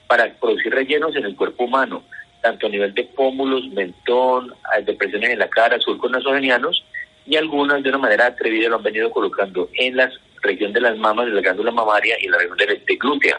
[0.06, 2.02] para producir rellenos en el cuerpo humano,
[2.42, 4.54] tanto a nivel de pómulos, mentón,
[4.84, 6.84] depresiones en la cara, surcos nasogenianos,
[7.28, 10.10] y algunas de una manera atrevida lo han venido colocando en la
[10.42, 13.38] región de las mamas, de la glándula mamaria y en la región de, glútea,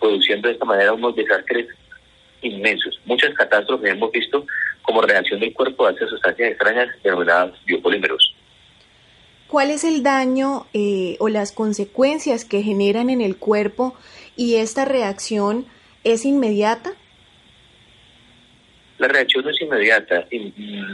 [0.00, 1.66] produciendo de esta manera unos desastres
[2.40, 2.98] inmensos.
[3.04, 4.46] Muchas catástrofes hemos visto
[4.80, 8.34] como reacción del cuerpo a esas sustancias extrañas denominadas biopolímeros.
[9.46, 13.94] ¿Cuál es el daño eh, o las consecuencias que generan en el cuerpo
[14.36, 15.66] y esta reacción
[16.02, 16.92] es inmediata?
[18.98, 20.26] La reacción es inmediata.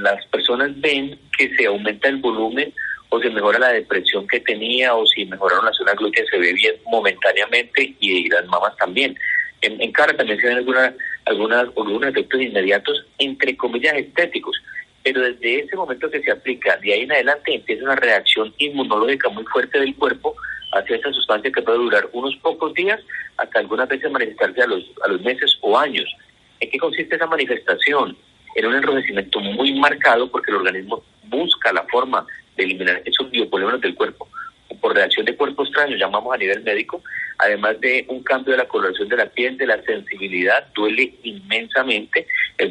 [0.03, 2.73] Las personas ven que se aumenta el volumen
[3.09, 6.53] o se mejora la depresión que tenía o si mejoraron la zona glútea se ve
[6.53, 9.17] bien momentáneamente y las mamas también.
[9.63, 10.93] En, cara también se ven algunas,
[11.25, 14.61] algunas, algunos efectos inmediatos, entre comillas, estéticos.
[15.03, 19.31] Pero desde ese momento que se aplica, de ahí en adelante empieza una reacción inmunológica
[19.31, 20.35] muy fuerte del cuerpo
[20.73, 23.01] hacia esa sustancia que puede durar unos pocos días
[23.39, 26.07] hasta algunas veces manifestarse a los, a los meses o años
[26.61, 28.17] ¿En qué consiste esa manifestación?
[28.55, 32.27] En un enrojecimiento muy marcado porque el organismo busca la forma
[32.57, 34.29] de eliminar esos biopolímeros del cuerpo.
[34.81, 37.03] Por reacción de cuerpo extraño, llamamos a nivel médico,
[37.39, 42.27] además de un cambio de la coloración de la piel, de la sensibilidad, duele inmensamente,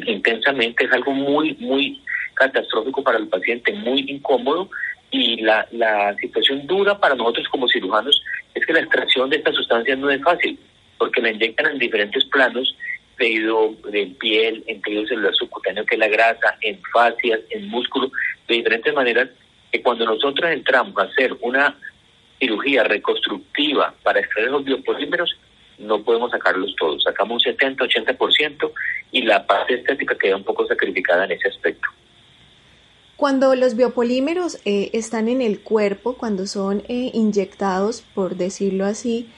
[0.06, 2.00] intensamente, es algo muy, muy
[2.34, 4.70] catastrófico para el paciente, muy incómodo.
[5.10, 8.20] Y la, la situación dura para nosotros como cirujanos
[8.54, 10.58] es que la extracción de esta sustancia no es fácil,
[10.98, 12.76] porque la inyectan en diferentes planos,
[13.16, 18.10] tejido de piel, en tejido celular subcutáneo que es la grasa, en fascias, en músculo,
[18.48, 19.28] de diferentes maneras,
[19.72, 21.76] que cuando nosotros entramos a hacer una
[22.38, 25.38] cirugía reconstructiva para extraer los biopolímeros,
[25.78, 27.02] no podemos sacarlos todos.
[27.02, 28.70] Sacamos un 70-80%
[29.12, 31.88] y la parte estética queda un poco sacrificada en ese aspecto.
[33.16, 39.28] Cuando los biopolímeros eh, están en el cuerpo, cuando son eh, inyectados, por decirlo así,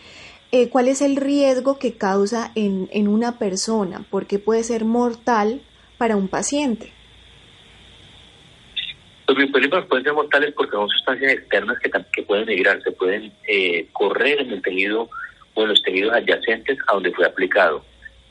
[0.52, 4.04] eh, ¿cuál es el riesgo que causa en, en una persona?
[4.10, 5.60] Porque puede ser mortal
[5.98, 6.92] para un paciente.
[9.26, 13.32] Los biopolímeros pueden ser mortales porque son sustancias externas que, que pueden migrar, se pueden
[13.92, 15.10] correr en el tejido
[15.54, 17.84] o en los tejidos adyacentes a donde fue aplicado,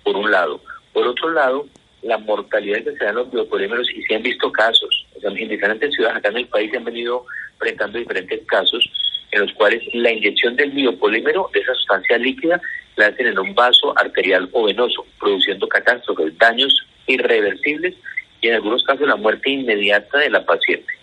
[0.03, 0.61] por un lado.
[0.93, 1.65] Por otro lado,
[2.01, 5.31] la mortalidad que se da en los biopolímeros, y se han visto casos, o sea,
[5.31, 7.25] en diferentes ciudades acá en el país se han venido
[7.57, 8.89] presentando diferentes casos
[9.35, 12.61] en los cuales la inyección del biopolímero, de esa sustancia líquida,
[12.95, 16.73] la hacen en un vaso arterial o venoso, produciendo catástrofes, daños
[17.05, 17.95] irreversibles
[18.39, 20.93] y en algunos casos la muerte inmediata de la paciente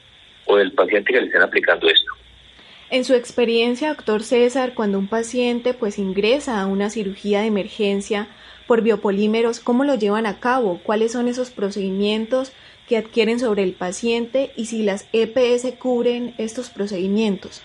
[0.46, 2.10] o del paciente que le estén aplicando esto.
[2.88, 8.28] En su experiencia, doctor César, cuando un paciente pues ingresa a una cirugía de emergencia
[8.66, 10.80] por biopolímeros, ¿cómo lo llevan a cabo?
[10.82, 12.52] ¿Cuáles son esos procedimientos
[12.88, 17.62] que adquieren sobre el paciente y si las EPS cubren estos procedimientos?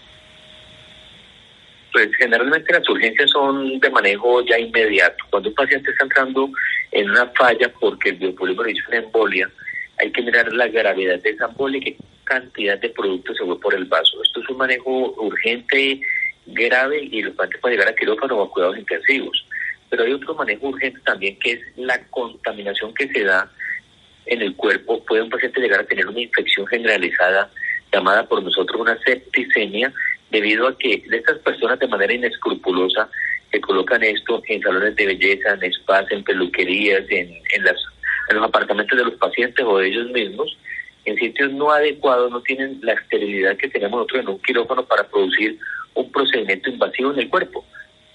[1.98, 5.26] Pues generalmente las urgencias son de manejo ya inmediato.
[5.32, 6.48] Cuando un paciente está entrando
[6.92, 9.50] en una falla porque el biopolímero hizo una embolia,
[9.98, 13.60] hay que mirar la gravedad de esa embolia y qué cantidad de producto se fue
[13.60, 14.22] por el vaso.
[14.22, 16.00] Esto es un manejo urgente,
[16.46, 19.44] grave y los pacientes pueden llegar a quirófano o a cuidados intensivos.
[19.90, 23.52] Pero hay otro manejo urgente también que es la contaminación que se da
[24.28, 25.04] en el cuerpo.
[25.04, 27.50] Puede un paciente llegar a tener una infección generalizada
[27.92, 29.92] llamada por nosotros una septicemia
[30.30, 33.10] debido a que estas personas de manera inescrupulosa
[33.52, 37.78] que colocan esto en salones de belleza, en spas, en peluquerías, en, en, las,
[38.30, 40.58] en los apartamentos de los pacientes o de ellos mismos,
[41.06, 45.08] en sitios no adecuados, no tienen la esterilidad que tenemos nosotros en un quirófano para
[45.08, 45.58] producir
[45.94, 47.66] un procedimiento invasivo en el cuerpo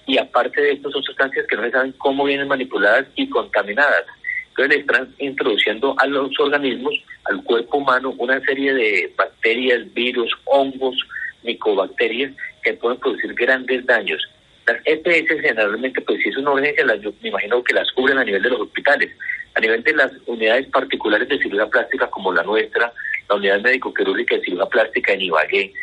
[0.05, 4.03] y aparte de esto son sustancias que no se saben cómo vienen manipuladas y contaminadas.
[4.49, 6.93] Entonces le están introduciendo a los organismos,
[7.25, 10.95] al cuerpo humano, una serie de bacterias, virus, hongos,
[11.43, 12.31] micobacterias
[12.61, 14.21] que pueden producir grandes daños.
[14.65, 18.23] Las EPS generalmente, pues si es una urgencia, las, me imagino que las cubren a
[18.23, 19.11] nivel de los hospitales.
[19.55, 22.91] A nivel de las unidades particulares de cirugía plástica como la nuestra,
[23.29, 25.73] la unidad médico-quirúrgica de cirugía plástica en Ibagué,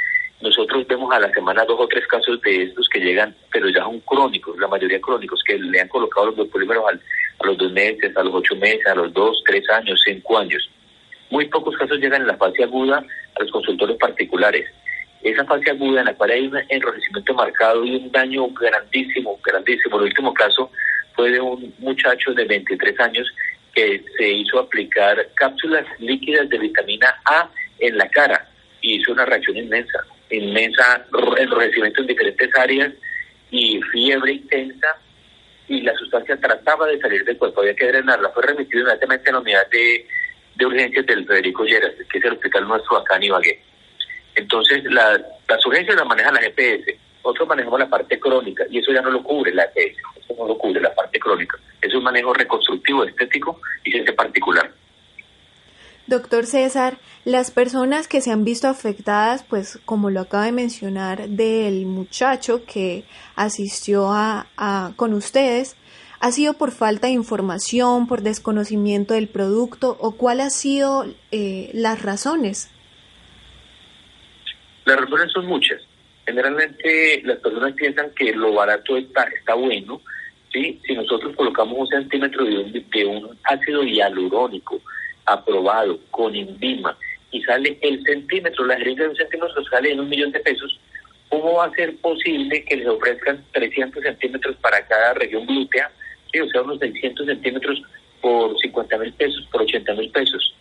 [0.41, 3.83] nosotros vemos a la semana dos o tres casos de estos que llegan, pero ya
[3.83, 6.85] son crónicos, la mayoría crónicos, que le han colocado los biopolímeros
[7.39, 10.71] a los dos meses, a los ocho meses, a los dos, tres años, cinco años.
[11.29, 14.67] Muy pocos casos llegan en la fase aguda a los consultores particulares.
[15.23, 19.99] Esa fase aguda en la cual hay un enrojecimiento marcado y un daño grandísimo, grandísimo.
[19.99, 20.71] El último caso
[21.15, 23.29] fue de un muchacho de 23 años
[23.75, 28.49] que se hizo aplicar cápsulas líquidas de vitamina A en la cara
[28.81, 31.05] y hizo una reacción inmensa inmensa
[31.39, 32.93] enrojecimiento en diferentes áreas
[33.51, 34.97] y fiebre intensa
[35.69, 39.33] y la sustancia trataba de salir del cuerpo, había que drenarla, fue remitido inmediatamente a
[39.35, 40.07] la unidad de,
[40.57, 43.63] de urgencias del Federico Lleras, que es el hospital nuestro acá en Ibagué.
[44.41, 48.91] Entonces, la, las urgencias las manejan la GPS, otros manejamos la parte crónica, y eso
[48.91, 51.59] ya no lo cubre la EPS, eso no lo cubre la parte crónica.
[51.83, 54.73] Es un manejo reconstructivo, estético y ciencia particular.
[56.07, 61.29] Doctor César, las personas que se han visto afectadas, pues como lo acaba de mencionar
[61.29, 63.05] del muchacho que
[63.37, 64.47] asistió a,
[64.97, 65.77] con ustedes,
[66.19, 71.71] ¿ha sido por falta de información, por desconocimiento del producto o cuáles han sido eh,
[71.75, 72.71] las razones?
[74.85, 75.83] Las razones son muchas.
[76.27, 80.01] Generalmente las personas piensan que lo barato está, está bueno,
[80.53, 80.81] ¿sí?
[80.87, 84.81] Si nosotros colocamos un centímetro de un, de un ácido hialurónico,
[85.27, 86.97] aprobado con INVIMA
[87.31, 90.79] y sale el centímetro, la jeringa de un centímetro sale en un millón de pesos,
[91.29, 95.91] ¿cómo va a ser posible que les ofrezcan 300 centímetros para cada región glútea?
[96.43, 97.83] o sea, unos 600 centímetros
[98.21, 100.55] por 50 mil pesos, por 80 mil pesos.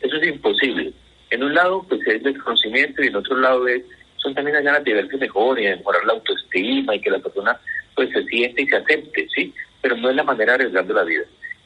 [0.00, 0.92] Eso es imposible.
[1.32, 3.82] En un lado, pues es desconocimiento y en otro lado es,
[4.16, 7.20] son también las ganas de verse mejor y de mejorar la autoestima y que la
[7.20, 7.58] persona
[7.94, 9.54] pues se siente y se acepte, ¿sí?
[9.80, 11.22] Pero no es la manera de arriesgando la vida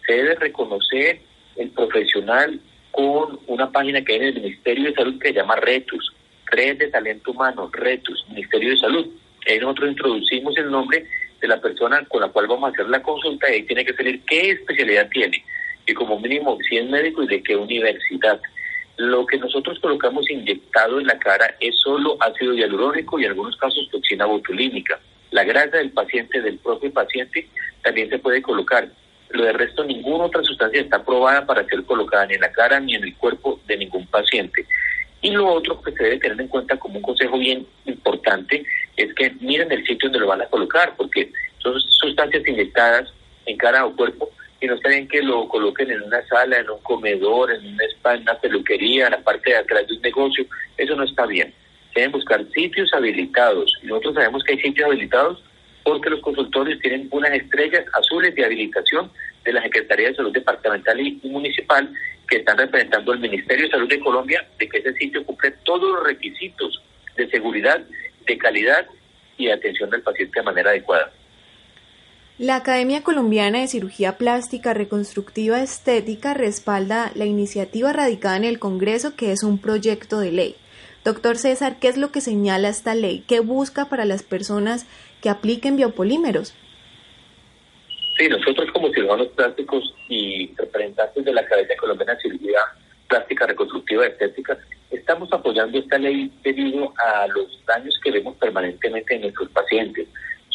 [0.06, 1.18] Se debe reconocer
[1.56, 2.60] el profesional
[2.92, 6.14] con una página que hay en el Ministerio de Salud que se llama RETUS,
[6.46, 9.08] Red de Talento Humano, RETUS, Ministerio de Salud.
[9.48, 11.04] Ahí nosotros introducimos el nombre
[11.40, 13.94] de la persona con la cual vamos a hacer la consulta y ahí tiene que
[13.94, 15.44] salir qué especialidad tiene
[15.86, 18.40] y como mínimo si es médico y de qué universidad.
[18.97, 23.57] Lo que nosotros colocamos inyectado en la cara es solo ácido hialurónico y en algunos
[23.57, 24.99] casos toxina botulínica.
[25.32, 27.47] La grasa del paciente, del propio paciente,
[27.82, 28.88] también se puede colocar.
[29.30, 32.80] Lo de resto, ninguna otra sustancia está aprobada para ser colocada ni en la cara
[32.80, 34.64] ni en el cuerpo de ningún paciente.
[35.20, 38.64] Y lo otro que se debe tener en cuenta como un consejo bien importante
[38.97, 43.12] es que miren el sitio donde lo van a colocar, porque son sustancias inyectadas
[43.44, 44.30] en cara o cuerpo
[44.61, 47.84] y no está bien que lo coloquen en una sala, en un comedor, en una
[47.84, 50.46] spa, en una peluquería, en la parte de atrás de un negocio.
[50.76, 51.52] Eso no está bien.
[51.94, 53.70] Deben buscar sitios habilitados.
[53.82, 55.42] Y nosotros sabemos que hay sitios habilitados
[55.84, 59.11] porque los consultorios tienen unas estrellas azules de habilitación
[59.44, 61.92] de la Secretaría de Salud Departamental y Municipal
[62.28, 65.94] que están representando al Ministerio de Salud de Colombia de que ese sitio cumple todos
[65.94, 66.82] los requisitos
[67.16, 67.80] de seguridad,
[68.26, 68.86] de calidad
[69.38, 71.12] y de atención del paciente de manera adecuada.
[72.39, 79.16] La Academia Colombiana de Cirugía Plástica Reconstructiva Estética respalda la iniciativa radicada en el Congreso
[79.16, 80.55] que es un proyecto de ley.
[81.03, 83.24] Doctor César, ¿qué es lo que señala esta ley?
[83.26, 84.87] ¿Qué busca para las personas
[85.22, 86.55] que apliquen biopolímeros?
[88.18, 92.61] Sí, nosotros como cirujanos plásticos y representantes de la Academia Colombiana de Cirugía
[93.09, 94.59] Plástica Reconstructiva Estética
[94.91, 100.07] estamos apoyando esta ley debido a los daños que vemos permanentemente en nuestros pacientes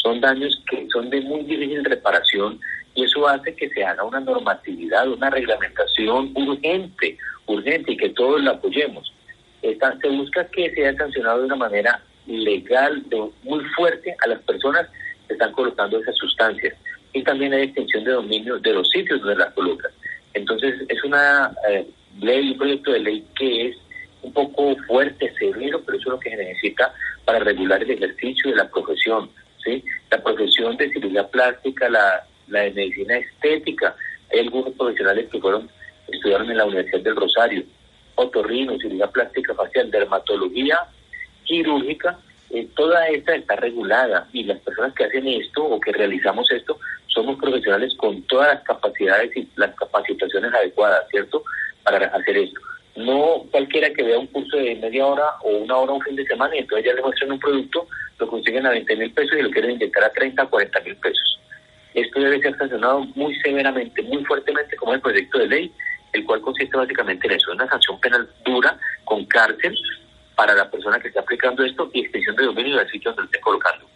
[0.02, 2.60] son daños que son de muy difícil reparación
[2.96, 8.42] y eso hace que se haga una normatividad, una reglamentación urgente, urgente y que todos
[8.42, 9.14] la apoyemos.
[9.62, 13.04] se busca que sea sancionado de una manera legal,
[13.44, 14.88] muy fuerte a las personas
[15.28, 16.76] que están colocando esas sustancias.
[17.14, 19.92] Y también hay extensión de dominio de los sitios donde las colocan.
[20.34, 21.86] Entonces es una eh,
[22.20, 23.78] ley, un proyecto de ley que es
[24.22, 26.94] un poco fuerte, severo, pero eso es lo que se necesita
[27.26, 29.30] para regular el ejercicio de la profesión
[29.64, 29.84] ¿sí?
[30.10, 33.96] La profesión de cirugía plástica, la, la de medicina estética.
[34.32, 35.70] Hay algunos profesionales que fueron,
[36.08, 37.64] estudiaron en la Universidad del Rosario,
[38.16, 40.80] otorrino, cirugía plástica facial, dermatología
[41.44, 42.18] quirúrgica,
[42.50, 46.78] eh, toda esta está regulada y las personas que hacen esto o que realizamos esto
[47.08, 51.44] somos profesionales con todas las capacidades y las capacitaciones adecuadas, ¿cierto?
[51.84, 52.60] Para hacer esto.
[52.96, 56.26] No cualquiera que vea un curso de media hora o una hora un fin de
[56.26, 57.88] semana y entonces ya le muestran un producto,
[58.20, 60.96] lo consiguen a 20 mil pesos y lo quieren inyectar a 30 o 40 mil
[60.98, 61.40] pesos.
[61.94, 65.72] Esto debe ser sancionado muy severamente, muy fuertemente, como el proyecto de ley,
[66.14, 69.78] el cual consiste básicamente en eso, una sanción penal dura con cárcel
[70.36, 73.26] para la persona que está aplicando esto y extensión de dominio del sitio donde lo
[73.26, 73.91] esté colocando.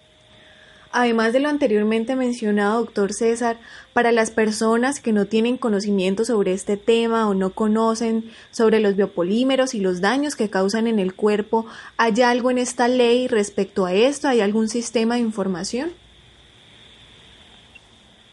[0.98, 3.58] Además de lo anteriormente mencionado, doctor César,
[3.92, 8.96] para las personas que no tienen conocimiento sobre este tema o no conocen sobre los
[8.96, 11.68] biopolímeros y los daños que causan en el cuerpo,
[11.98, 14.30] ¿hay algo en esta ley respecto a esto?
[14.30, 15.92] ¿Hay algún sistema de información?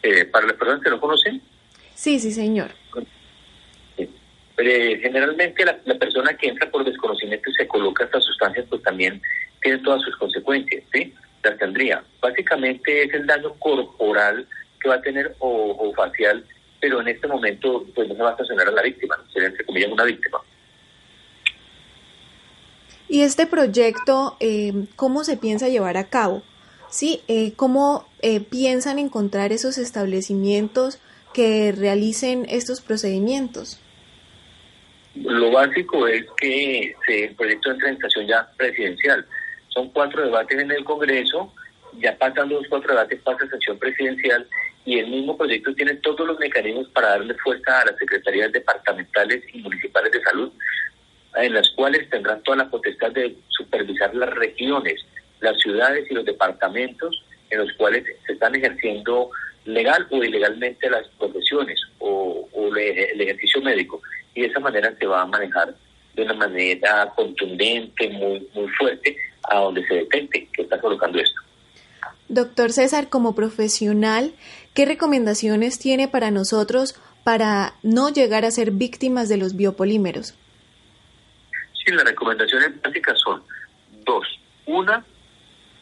[0.04, 1.42] Eh, para las personas que no conocen.
[1.96, 2.70] Sí, sí, señor.
[4.58, 8.80] Eh, generalmente la, la, persona que entra por desconocimiento y se coloca estas sustancias, pues
[8.82, 9.20] también
[9.60, 11.12] tiene todas sus consecuencias, ¿sí?
[11.43, 12.03] Las tendría.
[12.20, 14.47] Básicamente es el daño corporal
[14.80, 16.45] que va a tener o, facial,
[16.80, 19.64] pero en este momento pues no se va a estacionar a la víctima, sería entre
[19.64, 20.38] comillas una víctima.
[23.09, 26.43] ¿Y este proyecto eh, cómo se piensa llevar a cabo?
[26.88, 30.99] Sí, eh, ¿cómo eh, piensan encontrar esos establecimientos
[31.32, 33.80] que realicen estos procedimientos?
[35.14, 39.26] Lo básico es que el proyecto entra en estación ya presidencial
[39.72, 41.52] son cuatro debates en el Congreso,
[41.98, 44.46] ya pasando los cuatro debates pasa a sesión presidencial
[44.84, 49.42] y el mismo proyecto tiene todos los mecanismos para darle fuerza a las secretarías departamentales
[49.52, 50.52] y municipales de salud,
[51.36, 55.04] en las cuales tendrán toda la potestad de supervisar las regiones,
[55.40, 59.30] las ciudades y los departamentos en los cuales se están ejerciendo
[59.64, 64.00] legal o ilegalmente las profesiones o, el ejercicio médico.
[64.34, 65.74] Y de esa manera se va a manejar
[66.14, 69.16] de una manera contundente, muy, muy fuerte,
[69.51, 71.40] a donde se detecte que está colocando esto.
[72.28, 74.32] Doctor César, como profesional,
[74.74, 80.34] ¿qué recomendaciones tiene para nosotros para no llegar a ser víctimas de los biopolímeros?
[81.84, 83.43] Sí, las recomendaciones básicas son
[84.05, 84.26] dos.
[84.66, 85.05] Una,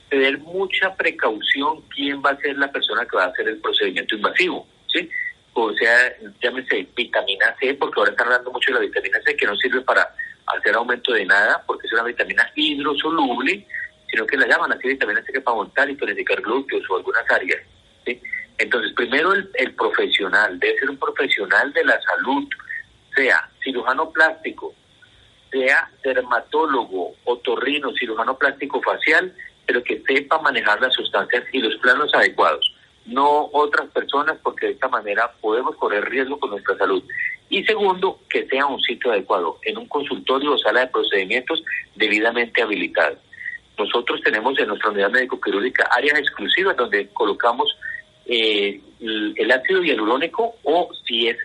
[0.09, 4.17] tener mucha precaución quién va a ser la persona que va a hacer el procedimiento
[4.17, 5.09] invasivo, ¿sí?
[5.53, 5.95] O sea,
[6.43, 9.81] llámese vitamina C, porque ahora están hablando mucho de la vitamina C, que no sirve
[9.83, 10.09] para
[10.57, 13.67] hacer aumento de nada, porque es una vitamina hidrosoluble,
[14.11, 17.31] sino que la llaman así vitamina C que para montar y tonificar glúteos o algunas
[17.31, 17.61] áreas.
[18.59, 22.47] Entonces, primero el, el profesional, debe ser un profesional de la salud,
[23.15, 24.75] sea cirujano plástico,
[25.51, 29.35] sea dermatólogo, otorrino, cirujano plástico facial,
[29.67, 32.75] pero que sepa manejar las sustancias y los planos adecuados,
[33.07, 37.03] no otras personas, porque de esta manera podemos correr riesgo con nuestra salud.
[37.51, 41.63] Y segundo, que sea un sitio adecuado, en un consultorio o sala de procedimientos
[41.97, 43.19] debidamente habilitado.
[43.77, 47.77] Nosotros tenemos en nuestra unidad médico-quirúrgica áreas exclusivas donde colocamos
[48.27, 51.37] eh, el ácido hialurónico o si es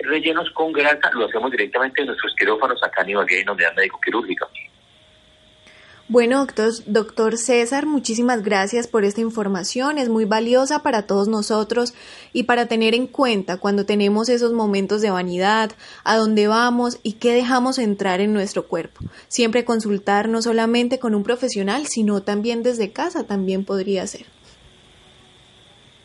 [0.00, 3.74] rellenos con grasa, lo hacemos directamente en nuestros quirófanos acá en Ibagué, en la unidad
[3.74, 4.46] médico-quirúrgica.
[6.10, 9.98] Bueno, doctor, doctor César, muchísimas gracias por esta información.
[9.98, 11.92] Es muy valiosa para todos nosotros
[12.32, 15.72] y para tener en cuenta cuando tenemos esos momentos de vanidad,
[16.04, 19.00] a dónde vamos y qué dejamos entrar en nuestro cuerpo.
[19.28, 24.24] Siempre consultar no solamente con un profesional, sino también desde casa también podría ser.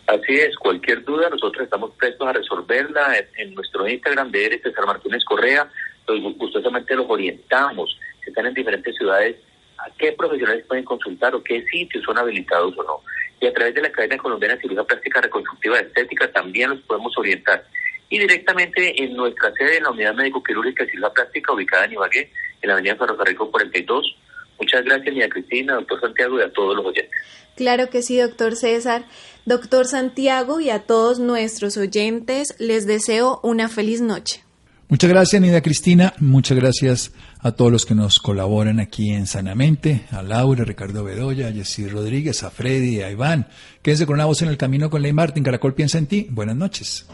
[0.08, 4.86] Así es, cualquier duda, nosotros estamos prestos a resolverla en, nuestro Instagram de Eres César
[4.86, 5.72] Martínez Correa.
[6.06, 9.38] Pues, gustosamente los orientamos, si están en diferentes ciudades,
[9.84, 13.01] a qué profesionales pueden consultar o qué sitios son habilitados o no.
[13.41, 17.17] Y a través de la Academia Colombiana de Cirugía Plástica Reconstructiva Estética también los podemos
[17.17, 17.65] orientar.
[18.09, 22.31] Y directamente en nuestra sede, en la Unidad Médico-Quirúrgica de Cirugía Plástica, ubicada en Ibagué,
[22.61, 24.17] en la Avenida Ferrocarril 42.
[24.59, 27.11] Muchas gracias, Mía Cristina, doctor Santiago y a todos los oyentes.
[27.57, 29.03] Claro que sí, doctor César.
[29.45, 34.43] Doctor Santiago y a todos nuestros oyentes les deseo una feliz noche.
[34.88, 36.13] Muchas gracias, Nida Cristina.
[36.19, 37.11] Muchas gracias
[37.43, 41.87] a todos los que nos colaboran aquí en Sanamente, a Laura, Ricardo Bedoya, a Jessy
[41.87, 43.47] Rodríguez, a Freddy, a Iván.
[43.81, 45.43] Quédense con una voz en el camino con Ley Martin.
[45.43, 46.27] Caracol piensa en ti.
[46.31, 47.05] Buenas noches.